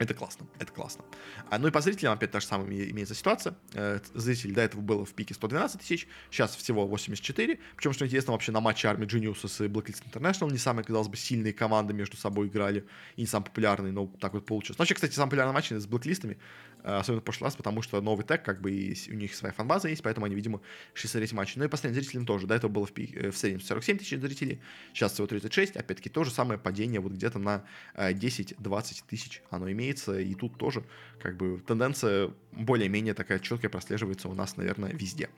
[0.02, 1.04] Это классно, это классно.
[1.48, 3.54] А, ну и по зрителям опять та же самая имеется ситуация.
[3.74, 7.60] Э, зрителей до этого было в пике 112 тысяч, сейчас всего 84.
[7.76, 11.16] Причем, что интересно, вообще на матче Army Geniuses и Blacklist International не самые, казалось бы,
[11.16, 12.84] сильные команды между собой играли,
[13.14, 14.76] и не самые популярные, но так вот получилось.
[14.76, 16.36] Вообще, кстати, самый популярный матч с Блэклистами,
[16.82, 19.54] э, особенно в прошлый раз, потому что новый тег, как бы, и у них своя
[19.54, 20.62] фанбаза есть, поэтому они, видимо,
[20.94, 21.58] шли смотреть матчи.
[21.58, 22.48] Ну и последним зрителям тоже.
[22.48, 24.60] До этого было в, пике, э, в среднем 47 тысяч зрителей,
[24.92, 25.76] сейчас всего 36.
[25.76, 30.56] Опять-таки, то же самое падение вот где-то на 10-20 тысяч оно имеет имеется, и тут
[30.56, 30.84] тоже
[31.20, 35.28] как бы тенденция более-менее такая четкая прослеживается у нас, наверное, везде.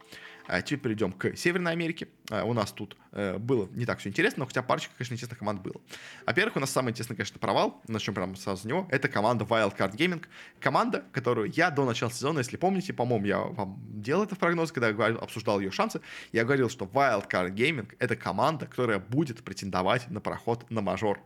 [0.46, 2.08] А теперь перейдем к Северной Америке.
[2.30, 5.38] А у нас тут э, было не так все интересно, но хотя парочка, конечно, интересных
[5.38, 5.80] команд было.
[6.26, 9.94] Во-первых, у нас самый интересный, конечно, провал, начнем прямо сразу с него, это команда Wildcard
[9.94, 10.24] Gaming.
[10.60, 14.72] Команда, которую я до начала сезона, если помните, по-моему, я вам делал это в прогноз,
[14.72, 16.00] когда я обсуждал ее шансы,
[16.32, 21.20] я говорил, что Wildcard Gaming— это команда, которая будет претендовать на проход на мажор.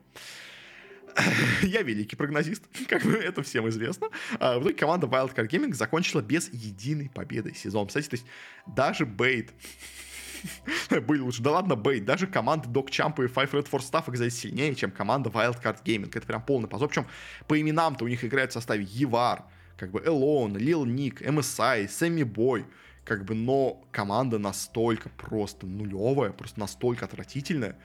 [1.62, 4.08] я великий прогнозист, как бы это всем известно.
[4.38, 7.86] А в итоге команда Wildcard Gaming закончила без единой победы сезон.
[7.88, 8.26] Кстати, то есть
[8.66, 9.52] даже Бейт
[11.06, 11.42] были лучше.
[11.42, 14.90] Да ладно, Бейт, даже команда Док Чампа и Five Red Force Staff оказались сильнее, чем
[14.90, 16.10] команда Wildcard Gaming.
[16.14, 16.88] Это прям полный позор.
[16.88, 17.06] Причем
[17.46, 19.44] по именам-то у них играют в составе Евар,
[19.76, 22.66] как бы Элон, Лил Ник, MSI, Сэмми Бой,
[23.04, 27.76] как бы, но команда настолько просто нулевая, просто настолько отвратительная,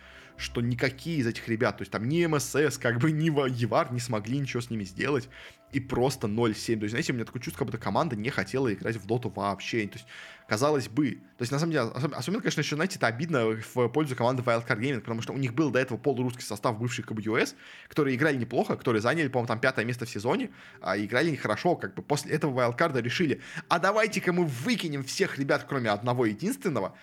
[0.44, 4.00] что никакие из этих ребят, то есть там ни МСС, как бы ни Евар не
[4.00, 5.30] смогли ничего с ними сделать
[5.72, 6.78] и просто 0-7.
[6.78, 9.30] То есть, знаете, у меня такое чувство, как будто команда не хотела играть в доту
[9.30, 9.88] вообще.
[9.88, 10.06] То есть,
[10.48, 11.22] казалось бы.
[11.38, 11.84] То есть, на самом деле,
[12.14, 15.54] особенно, конечно, еще, знаете, это обидно в пользу команды Wildcard Gaming, потому что у них
[15.54, 17.56] был до этого полурусский состав бывших КБЮС,
[17.88, 21.76] которые играли неплохо, которые заняли, по-моему, там пятое место в сезоне, а играли нехорошо.
[21.76, 26.96] Как бы после этого Wildcard решили, а давайте-ка мы выкинем всех ребят, кроме одного единственного,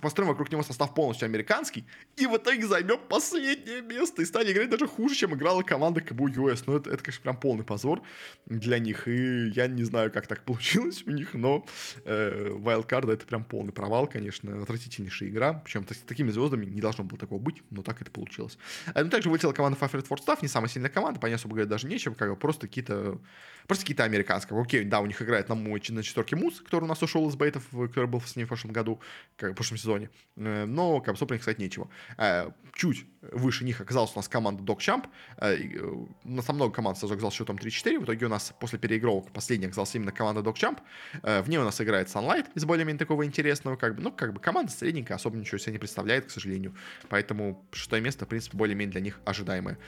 [0.00, 4.70] построим вокруг него состав полностью американский, и в итоге займем последнее место, и стали играть
[4.70, 6.66] даже хуже, чем играла команда КБЮС.
[6.66, 8.02] Ну, это, это, конечно, прям полный позор
[8.46, 9.08] для них.
[9.08, 11.64] И я не знаю, как так получилось у них, но
[12.04, 14.62] э, Wildcard это прям полный провал, конечно.
[14.62, 15.54] Отвратительнейшая игра.
[15.54, 18.58] Причем с такими звездами не должно было такого быть, но так это получилось.
[18.94, 21.70] А, ну, также вылетела команда Five Red не самая сильная команда, по ней особо говорить
[21.70, 23.18] даже нечего, как бы просто какие-то
[23.66, 24.60] просто какие-то американские.
[24.60, 27.36] Окей, да, у них играет на, мой, на четверке Мус, который у нас ушел из
[27.36, 29.00] бейтов, который был с ним в прошлом году,
[29.36, 30.10] как в прошлом сезоне.
[30.36, 31.88] Э, но, как бы, собственно, сказать нечего.
[32.18, 35.06] Э, чуть выше них оказалась у нас команда Dog Champ.
[35.38, 38.00] Э, у нас много команд сразу оказалось счетом 3-4.
[38.00, 40.78] В итоге у нас после переигровок последний оказалась именно команда Dog Champ.
[41.22, 43.76] В ней у нас играет Sunlight из более-менее такого интересного.
[43.76, 46.74] Как бы, ну, как бы команда средненькая, особо ничего себе не представляет, к сожалению.
[47.08, 49.78] Поэтому шестое место, в принципе, более-менее для них ожидаемое.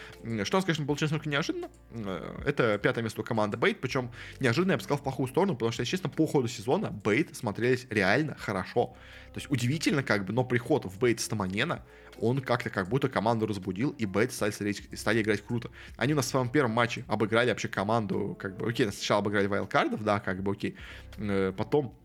[0.45, 1.71] Что у нас, конечно, получилось немного неожиданно.
[2.45, 4.11] Это пятое место у команды Бейт, причем
[4.41, 7.35] неожиданно я бы сказал в плохую сторону, потому что, если честно, по ходу сезона Бейт
[7.35, 8.95] смотрелись реально хорошо.
[9.33, 11.83] То есть удивительно как бы, но приход в Бейт Стаманена,
[12.21, 14.53] он как-то как будто команду разбудил, и Бейт стали,
[14.95, 15.71] стали играть круто.
[15.97, 20.21] Они на своем первом матче обыграли вообще команду, как бы, окей, сначала обыграли Вайлдкардов, да,
[20.21, 20.77] как бы, окей,
[21.17, 21.99] э, потом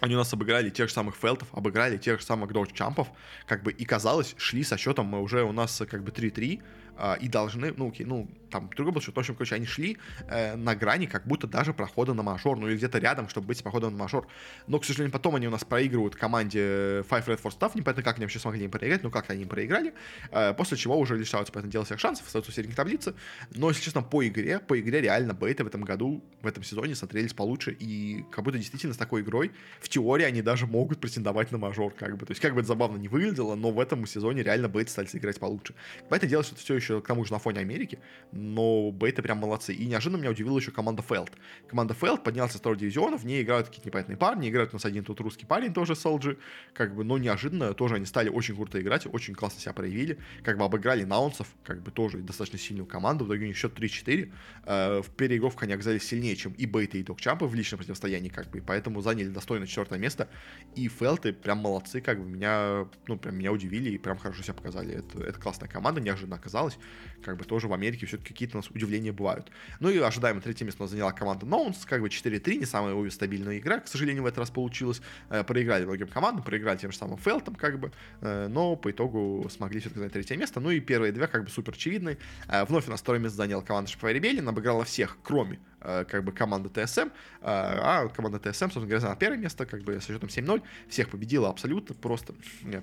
[0.00, 3.08] они у нас обыграли тех же самых Фелтов, обыграли тех же самых Додж Чампов,
[3.46, 6.62] как бы, и казалось, шли со счетом мы уже у нас как бы 3-3,
[6.96, 9.98] а, и должны, ну, окей, ну, там другой был счет, в общем, короче, они шли
[10.28, 13.58] э, на грани как будто даже прохода на мажор, ну или где-то рядом, чтобы быть
[13.58, 14.28] с проходом на мажор.
[14.68, 16.60] Но, к сожалению, потом они у нас проигрывают команде
[17.10, 19.48] Five Red Force Staff, непонятно, как они вообще смогли им проиграть, но как они им
[19.48, 19.92] проиграли,
[20.30, 23.14] э, после чего уже лишаются, поэтому дело всех шансов, остаются в середине таблицы.
[23.50, 26.94] Но, если честно, по игре, по игре реально бейты в этом году, в этом сезоне
[26.94, 29.50] смотрелись получше, и как будто действительно с такой игрой,
[29.80, 32.24] в теории они даже могут претендовать на мажор, как бы.
[32.24, 35.08] То есть, как бы это забавно не выглядело, но в этом сезоне реально бейты стали
[35.12, 35.74] играть получше.
[36.08, 37.98] Поэтому дело, что все еще к тому же на фоне Америки,
[38.44, 39.72] но бейты прям молодцы.
[39.74, 41.32] И неожиданно меня удивила еще команда Фелд.
[41.68, 44.84] Команда Фелд поднялся с второго дивизиона, в ней играют какие-то непонятные парни, играют у нас
[44.84, 46.38] один тут русский парень тоже, Солджи,
[46.72, 50.58] как бы, но неожиданно тоже они стали очень круто играть, очень классно себя проявили, как
[50.58, 54.32] бы обыграли наунсов, как бы тоже достаточно сильную команду, в итоге у них счет 3-4,
[54.66, 58.50] э, в переигровках они оказались сильнее, чем и Бейты, и Докчампы в личном противостоянии, как
[58.50, 60.28] бы, и поэтому заняли достойно четвертое место,
[60.74, 64.54] и Фелты прям молодцы, как бы, меня, ну, прям меня удивили и прям хорошо себя
[64.54, 66.78] показали, это, это классная команда, неожиданно оказалась,
[67.22, 69.50] как бы тоже в Америке все-таки какие-то у нас удивления бывают.
[69.80, 72.90] Ну и ожидаемо третье место у нас заняла команда Ноунс, как бы 4-3, не самая
[72.90, 76.92] его стабильная игра, к сожалению, в этот раз получилось, э, проиграли многим командам, проиграли тем
[76.92, 80.70] же самым Фелтом, как бы, э, но по итогу смогли все-таки занять третье место, ну
[80.70, 82.18] и первые две, как бы, супер очевидные,
[82.48, 86.32] э, вновь у нас второе место заняла команда Шпай Ребелин, обыграла всех, кроме как бы
[86.32, 87.10] команда ТСМ,
[87.42, 91.50] а команда ТСМ, собственно говоря, заняла первое место, как бы с счетом 7-0, всех победила
[91.50, 92.34] абсолютно, просто,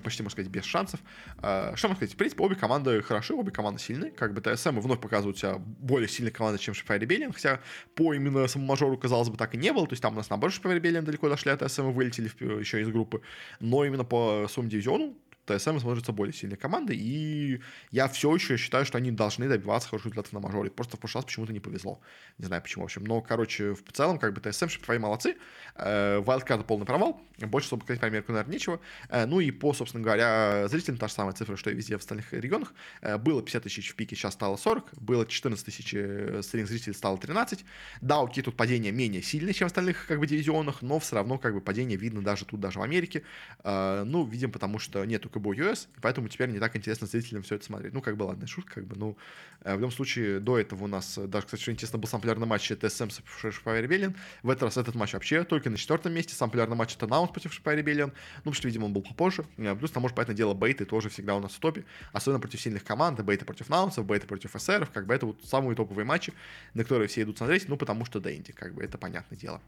[0.02, 1.00] почти, можно сказать, без шансов.
[1.38, 5.00] Что можно сказать, в принципе, обе команды хороши, обе команды сильны, как бы ТСМ вновь
[5.00, 7.60] показывают себя более сильной командой, чем Шифай Ребелиан, хотя
[7.94, 10.30] по именно самому мажору, казалось бы, так и не было, то есть там у нас
[10.30, 12.30] наоборот Шифай Ребелиан далеко дошли, а ТСМ вылетели
[12.60, 13.22] еще из группы,
[13.60, 15.16] но именно по своему дивизиону
[15.46, 20.06] ТСМ смотрится более сильной командой, и я все еще считаю, что они должны добиваться хороших
[20.06, 20.70] результатов на мажоре.
[20.70, 22.00] Просто в прошлый раз почему-то не повезло.
[22.38, 23.04] Не знаю почему, в общем.
[23.04, 25.36] Но, короче, в целом, как бы ТСМ, Шипфай молодцы.
[25.76, 27.20] Вайлдкарт полный провал.
[27.38, 28.80] Больше, чтобы сказать по Америку, наверное, нечего.
[29.08, 32.00] Э, ну и по, собственно говоря, зрителям та же самая цифра, что и везде в
[32.00, 32.72] остальных регионах.
[33.00, 34.94] Э, было 50 тысяч в пике, сейчас стало 40.
[35.00, 37.64] Было 14 тысяч э, средних зрителей, стало 13.
[38.00, 41.38] Да, окей, тут падение менее сильное, чем в остальных как бы дивизионах, но все равно
[41.38, 43.22] как бы падение видно даже тут, даже в Америке.
[43.64, 47.56] Ну, видим, потому что нету КБ US, и поэтому теперь не так интересно зрителям все
[47.56, 47.92] это смотреть.
[47.92, 49.16] Ну, как бы, ладно, шутка, как бы, ну,
[49.64, 53.10] в любом случае, до этого у нас, даже, кстати, что интересно, был самплярный матч ТСМ
[53.10, 53.22] с
[53.52, 54.16] Шпай Ребеллин.
[54.42, 56.34] В этот раз этот матч вообще только на четвертом месте.
[56.34, 58.08] Самплярный матч это Наунс против Шпай Ребеллин.
[58.08, 59.44] Ну, потому что, видимо, он был попозже.
[59.56, 61.84] Плюс, там, может, понятное дело, бейты тоже всегда у нас в топе.
[62.12, 63.20] Особенно против сильных команд.
[63.20, 64.90] Бейты против Наунсов, бейты против СРов.
[64.90, 66.32] Как бы это вот самые топовые матчи,
[66.74, 67.68] на которые все идут смотреть.
[67.68, 69.60] Ну, потому что Дэнди, как бы это понятное дело.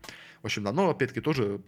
[0.42, 1.60] В общем, да, но, опять-таки, тоже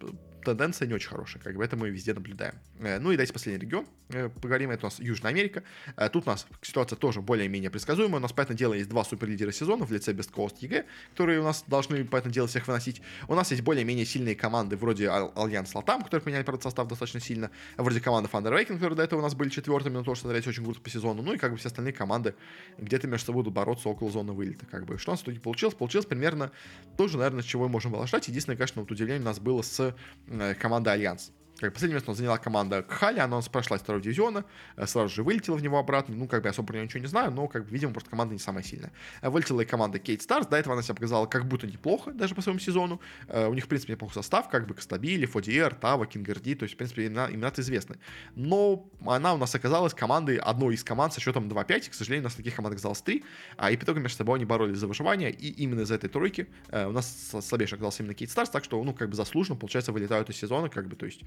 [0.45, 1.43] тенденция не очень хорошая.
[1.43, 2.55] Как бы это мы везде наблюдаем.
[2.81, 3.86] Э, ну и дайте последний регион.
[4.11, 5.65] Э, поговорим, это у нас Южная Америка.
[5.97, 8.19] Э, тут у нас ситуация тоже более-менее предсказуемая.
[8.19, 11.45] У нас, понятное дело, есть два суперлидера сезона в лице Best Coast EG, которые у
[11.45, 13.03] нас должны, поэтому дело всех выносить.
[13.27, 17.51] У нас есть более-менее сильные команды вроде Alliance LATAM, которые поменяли, правда, состав достаточно сильно,
[17.77, 20.81] вроде команды Awaken, которые до этого у нас были четвертыми, но тоже смотрелись очень круто
[20.81, 22.35] по сезону, ну и как бы все остальные команды
[22.79, 24.99] где-то между собой будут бороться около зоны вылета, как бы.
[24.99, 25.75] Что у нас в итоге получилось?
[25.75, 26.53] Получилось примерно
[26.97, 28.29] тоже, наверное, с чего мы можем было ждать.
[28.29, 29.95] Единственное, конечно, вот удивление у нас было с
[30.29, 31.33] э, командой Альянс.
[31.59, 34.45] Как последнее место заняла команда Кхали, она у нас прошла из второго дивизиона,
[34.77, 37.07] э, сразу же вылетела в него обратно, ну, как бы особо про нее ничего не
[37.07, 38.93] знаю, но, как бы, видимо, просто команда не самая сильная.
[39.23, 42.35] Э, вылетела и команда Keyd Stars, до этого она себя показала как будто неплохо, даже
[42.35, 43.01] по своему сезону.
[43.29, 46.75] Э, у них, в принципе, неплохой состав, как бы Costabile, 4dr, Tavo, KingRD, то есть,
[46.75, 47.97] в принципе, имена, имена-то известны.
[48.35, 52.25] Но она у нас оказалась командой, одной из команд со счетом 2-5, и, к сожалению,
[52.25, 53.25] у нас таких команд оказалось 3,
[53.57, 56.49] а и по итогу между собой они боролись за выживание, и именно из этой тройки
[56.71, 60.29] у нас слабейший оказался именно Keyd Stars, так что, ну, как бы заслуженно, получается, вылетают
[60.29, 61.23] из сезона, как бы, то есть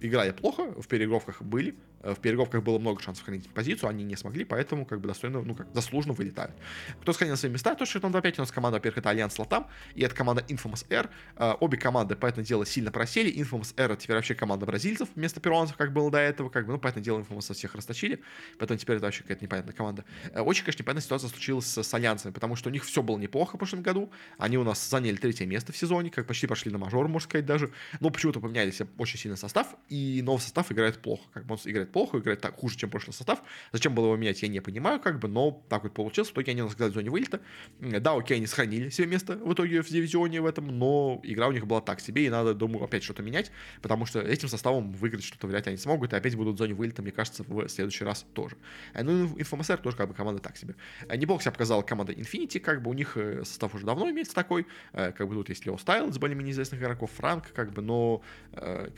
[0.00, 4.16] играли плохо, в переигровках были, э, в переигровках было много шансов хранить позицию, они не
[4.16, 6.54] смогли, поэтому как бы достойно, ну как, заслуженно вылетают.
[7.00, 9.66] Кто сохранил свои места, то что там 2-5 у нас команда, во-первых, это Alliance LATAM,
[9.94, 11.10] и это команда Infamous R.
[11.36, 13.32] Э, обе команды, поэтому дело, сильно просели.
[13.32, 16.78] Infamous R теперь вообще команда бразильцев вместо перуанцев, как было до этого, как бы, ну,
[16.78, 18.20] поэтому дело, Infamous всех расточили,
[18.58, 20.04] поэтому теперь это вообще какая-то непонятная команда.
[20.32, 23.18] Э, очень, конечно, непонятная ситуация случилась с, с Альянсами, потому что у них все было
[23.18, 26.70] неплохо в прошлом году, они у нас заняли третье место в сезоне, как почти пошли
[26.70, 30.98] на мажор, можно сказать, даже, но почему-то поменялись очень сильно состав, и новый состав играет
[30.98, 31.22] плохо.
[31.32, 33.42] Как бы он играет плохо, играет так хуже, чем прошлый состав.
[33.72, 36.30] Зачем было его менять, я не понимаю, как бы, но так вот получилось.
[36.30, 37.40] В итоге они у нас оказались в зоне вылета.
[37.80, 41.52] Да, окей, они сохранили себе место в итоге в дивизионе в этом, но игра у
[41.52, 43.50] них была так себе, и надо, думаю, опять что-то менять,
[43.82, 46.74] потому что этим составом выиграть что-то вряд ли они смогут, и опять будут в зоне
[46.74, 48.56] вылета, мне кажется, в следующий раз тоже.
[48.94, 50.74] Э, ну, Infomsr тоже как бы команда так себе.
[51.08, 54.34] Э, неплохо себя показала команда Infinity, как бы у них э, состав уже давно имеется
[54.34, 58.22] такой, как бы тут есть Leostyle с более-менее известных игроков, Франк, как бы, но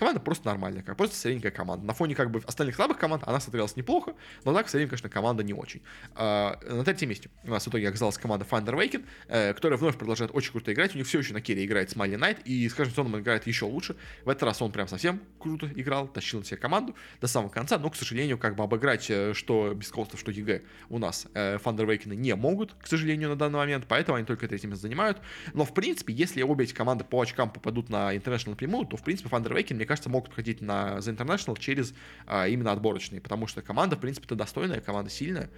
[0.03, 1.87] команда просто нормальная, как просто средненькая команда.
[1.87, 5.09] На фоне как бы остальных слабых команд она смотрелась неплохо, но так в среднем, конечно,
[5.09, 5.81] команда не очень.
[6.17, 9.97] А, на третьем месте у нас в итоге оказалась команда Thunder Awaken, э, которая вновь
[9.97, 10.97] продолжает очень круто играть.
[10.97, 13.47] У них все еще на керри играет Smiling Knight, и с каждым сезоном он играет
[13.47, 13.95] еще лучше.
[14.25, 17.79] В этот раз он прям совсем круто играл, тащил на себя команду до самого конца,
[17.79, 21.59] но, к сожалению, как бы обыграть э, что beastcoast ов, что EG у нас э,
[21.59, 25.21] Thunder Awaken не могут, к сожалению, на данный момент, поэтому они только третьим занимают.
[25.55, 29.05] Но, в принципе, если обе эти команды по очкам попадут на International напрямую, то, в
[29.05, 31.95] принципе, Thunder Awaken, мне кажется, могут проходить на The International через
[32.27, 35.51] а, именно отборочные, потому что команда, в принципе-то достойная, команда сильная,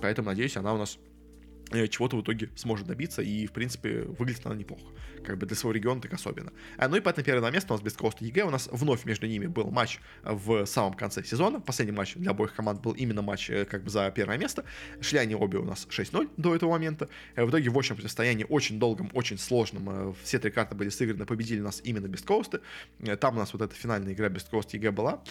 [0.00, 0.98] поэтому, надеюсь, она у нас
[1.70, 4.84] чего-то в итоге сможет добиться, и, в принципе, выглядит она неплохо,
[5.24, 6.52] как бы для своего региона так особенно.
[6.76, 9.46] А, ну и поэтому первое место у нас beastcoast, EG, у нас вновь между ними
[9.46, 13.64] был матч в самом конце сезона, последний матч для обоих команд был именно матч э,
[13.64, 14.64] как бы за первое место,
[15.00, 18.46] шли они обе у нас 6-0 до этого момента, э, в итоге в общем противостоянии
[18.48, 22.60] очень долгом, очень сложном, все три карты были сыграны, победили нас именно beastcoast,
[23.20, 25.22] там у нас вот эта финальная игра beastcoast EG была,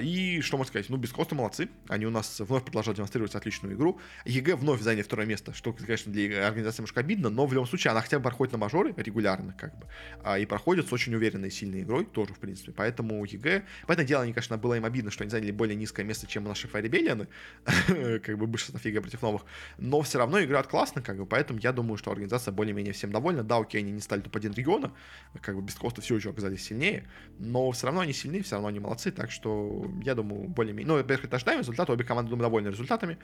[0.00, 4.00] и что можно сказать, ну beastcoast молодцы, они у нас вновь продолжают демонстрировать отличную игру,
[4.24, 7.66] EG вновь заняли второе место место, что, конечно, для организации немножко обидно, но в любом
[7.66, 9.86] случае она хотя бы проходит на мажоры регулярно, как бы,
[10.22, 14.22] а, и проходит с очень уверенной, сильной игрой тоже, в принципе, поэтому EG, поэтому дело,
[14.22, 17.28] они, конечно, было им обидно, что они заняли более низкое место, чем наши Файребелианы,
[18.22, 19.42] как бы бывших EG против новых,
[19.78, 23.42] но все равно играют классно, как бы, поэтому я думаю, что организация более-менее всем довольна,
[23.42, 24.92] да, окей, они не стали топ-1 региона,
[25.40, 28.80] как бы beastcoast все еще оказались сильнее, но все равно они сильны, все равно они
[28.80, 32.68] молодцы, так что я думаю, более-менее, ну, во-первых, это ожидаем результат, обе команды, думаю, довольны
[32.68, 33.18] результатами,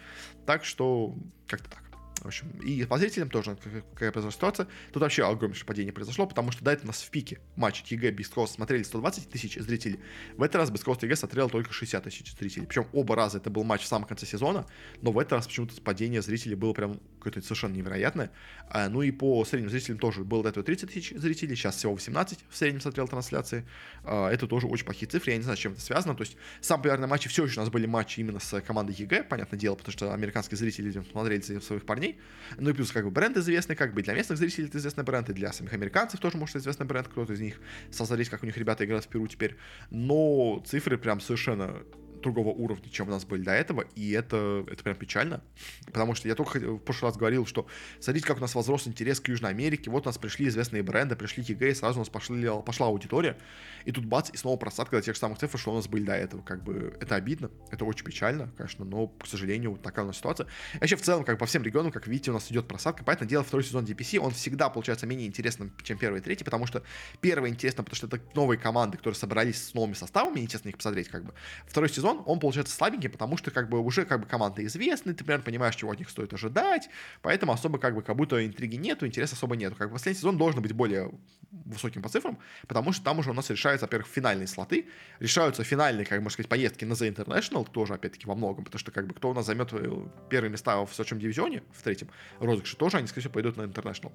[0.46, 1.14] так что
[1.46, 1.87] как-то так.
[2.20, 3.56] В общем, и по зрителям тоже
[3.94, 4.68] какая произошла ситуация.
[4.92, 8.10] Тут вообще огромнейшее падение произошло, потому что до этого у нас в пике матч EG
[8.10, 10.00] beastcoast смотрели 120 тысяч зрителей.
[10.36, 12.66] В этот раз beastcoast EG смотрел только 60 тысяч зрителей.
[12.66, 14.66] Причем оба раза это был матч в самом конце сезона,
[15.00, 18.30] но в этот раз почему-то падение зрителей было прям какое-то совершенно невероятное.
[18.70, 21.94] А, ну и по средним зрителям тоже было до этого 30 тысяч зрителей, сейчас всего
[21.94, 23.66] 18 в среднем смотрел трансляции.
[24.04, 26.14] А, это тоже очень плохие цифры, я не знаю, с чем это связано.
[26.14, 29.24] То есть самые популярные матчи все еще у нас были матчи именно с командой EG,
[29.24, 32.18] понятное дело, потому что американские зрители смотрели своих парней парней.
[32.56, 35.28] Ну и плюс как бы бренд известный, как бы для местных зрителей это известный бренд,
[35.28, 37.60] и для самих американцев тоже может известный бренд, кто-то из них
[37.90, 39.56] создались, как у них ребята играют в Перу теперь.
[39.90, 41.82] Но цифры прям совершенно
[42.22, 45.42] другого уровня, чем у нас были до этого, и это, это прям печально,
[45.86, 47.66] потому что я только в прошлый раз говорил, что
[48.00, 51.16] смотрите, как у нас возрос интерес к Южной Америке, вот у нас пришли известные бренды,
[51.16, 53.38] пришли EG, и сразу у нас пошли, пошла аудитория,
[53.84, 56.04] и тут бац, и снова просадка до тех же самых цифр, что у нас были
[56.04, 60.04] до этого, как бы это обидно, это очень печально, конечно, но, к сожалению, вот такая
[60.04, 60.46] у нас ситуация.
[60.74, 63.28] И вообще, в целом, как по всем регионам, как видите, у нас идет просадка, поэтому
[63.28, 66.82] дело второй сезон DPC, он всегда получается менее интересным, чем первый и третий, потому что
[67.20, 71.08] первый интересно, потому что это новые команды, которые собрались с новыми составами, интересно их посмотреть,
[71.08, 71.34] как бы.
[71.66, 75.24] Второй сезон, он получается слабенький, потому что как бы уже как бы команды известны, ты
[75.24, 76.88] примерно понимаешь, чего от них стоит ожидать,
[77.22, 79.76] поэтому особо как бы как будто интриги нету, интереса особо нету.
[79.76, 81.10] Как бы последний сезон должен быть более
[81.50, 84.86] высоким по цифрам, потому что там уже у нас решаются, во-первых, финальные слоты,
[85.20, 88.90] решаются финальные, как можно сказать, поездки на The International, тоже, опять-таки, во многом, потому что
[88.90, 92.08] как бы кто у нас займет э, первые места в сочном дивизионе, в третьем
[92.40, 94.12] розыгрыше, тоже они, скорее всего, пойдут на International.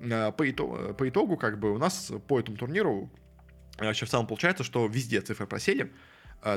[0.00, 3.10] Э, по, итогу, по итогу, как бы у нас по этому турниру
[3.78, 5.92] вообще в целом получается, что везде цифры просели,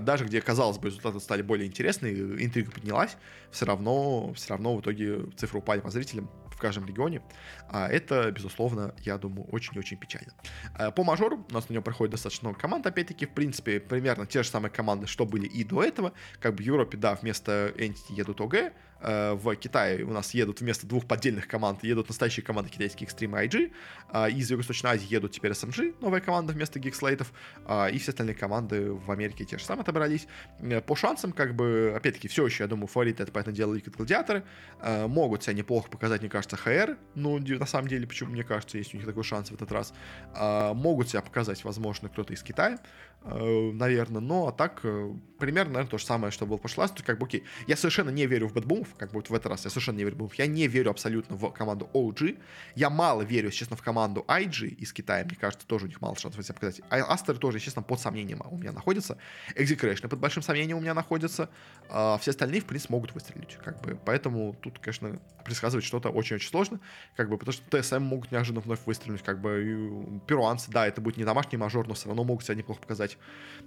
[0.01, 3.17] даже где, казалось бы, результаты стали более интересны, интрига поднялась,
[3.51, 7.21] все равно, все равно в итоге цифры упали по зрителям в каждом регионе.
[7.69, 10.33] А это, безусловно, я думаю, очень-очень печально.
[10.73, 14.25] А, по мажору у нас на нем проходит достаточно много команд, опять-таки, в принципе, примерно
[14.25, 16.13] те же самые команды, что были и до этого.
[16.39, 20.87] Как бы в Европе, да, вместо Entity едут ОГ, в Китае у нас едут вместо
[20.87, 23.71] двух поддельных команд, едут настоящие команды китайские Extreme IG,
[24.09, 27.25] а из Юго-Восточной Азии едут теперь SMG, новая команда вместо Geekslate,
[27.65, 30.27] а, и все остальные команды в Америке те же самые отобрались.
[30.59, 33.95] Э, по шансам, как бы, опять-таки, все еще, я думаю, фавориты это, поэтому дело Liquid
[33.95, 34.43] Гладиаторы,
[34.81, 38.77] э, могут себя неплохо показать, мне кажется, ХР, ну, на самом деле, почему, мне кажется,
[38.77, 39.93] есть у них такой шанс в этот раз,
[40.33, 42.79] могут себя показать, возможно, кто-то из Китая,
[43.23, 47.03] наверное, но а так примерно, наверное, то же самое, что было в прошлый раз, то
[47.03, 49.63] как бы, окей, я совершенно не верю в BetBoom, Бумов, как вот в этот раз
[49.65, 50.31] я совершенно не верю.
[50.37, 52.37] Я не верю абсолютно в команду OG.
[52.75, 55.25] Я мало верю, честно, в команду IG из Китая.
[55.25, 56.81] Мне кажется, тоже у них мало шансов себя показать.
[56.89, 59.17] А Aster тоже, честно, под сомнением у меня находится.
[59.55, 61.49] Execration под большим сомнением у меня находится.
[61.89, 63.57] А все остальные, в принципе, могут выстрелить.
[63.63, 63.97] Как бы.
[64.05, 66.79] Поэтому тут, конечно, предсказывать что-то очень-очень сложно.
[67.15, 69.21] Как бы, потому что TSM могут неожиданно вновь выстрелить.
[69.23, 72.81] Как бы перуанцы, да, это будет не домашний мажор, но все равно могут себя неплохо
[72.81, 73.17] показать.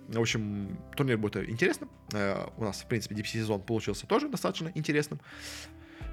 [0.09, 1.89] В общем, турнир будет интересно.
[2.13, 4.71] Э, у нас, в принципе, DPC сезон получился тоже достаточно
[5.11, 5.21] интересным.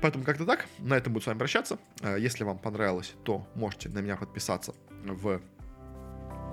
[0.02, 0.66] Поэтому как-то так.
[0.80, 1.80] На этом буду с вами прощаться.
[2.02, 4.74] Э, если вам понравилось, то можете на меня подписаться
[5.04, 5.42] в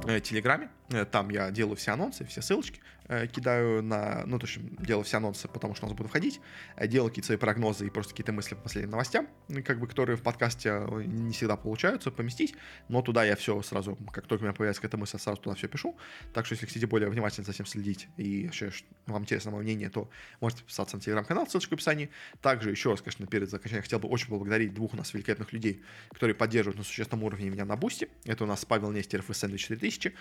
[0.07, 0.71] э, Телеграме.
[0.91, 4.25] Э, там я делаю все анонсы, все ссылочки э, кидаю на...
[4.27, 6.41] Ну, то есть делаю все анонсы, потому что у нас будут входить.
[6.77, 9.29] Э, делаю какие-то свои прогнозы и просто какие-то мысли по последним новостям,
[9.65, 12.55] как бы, которые в подкасте не всегда получаются поместить.
[12.89, 15.69] Но туда я все сразу, как только у меня появляется какая-то мысль, сразу туда все
[15.69, 15.97] пишу.
[16.33, 18.71] Так что, если хотите более внимательно за всем следить и вообще
[19.07, 20.11] вам интересно мое мнение, то
[20.41, 22.11] можете подписаться на телеграм-канал, ссылочка в описании.
[22.41, 25.83] Также еще раз, конечно, перед заканчиванием хотел бы очень поблагодарить двух у нас великолепных людей,
[26.11, 28.09] которые поддерживают на существенном уровне меня на бусте.
[28.25, 30.15] Это у нас Павел Нестеров и Сэндвич 4000.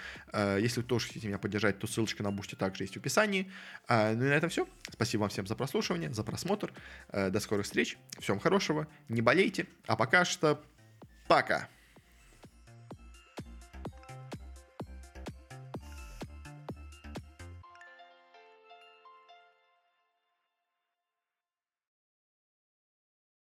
[0.58, 3.52] Если вы тоже хотите меня поддержать, то ссылочка на бусте также есть в описании.
[3.88, 4.68] А, ну и на этом все.
[4.90, 6.74] Спасибо вам всем за прослушивание, за просмотр.
[7.10, 7.98] Э, до скорых встреч.
[8.20, 8.88] Всем хорошего.
[9.10, 9.68] Не болейте.
[9.88, 10.64] А пока что
[11.28, 11.70] пока.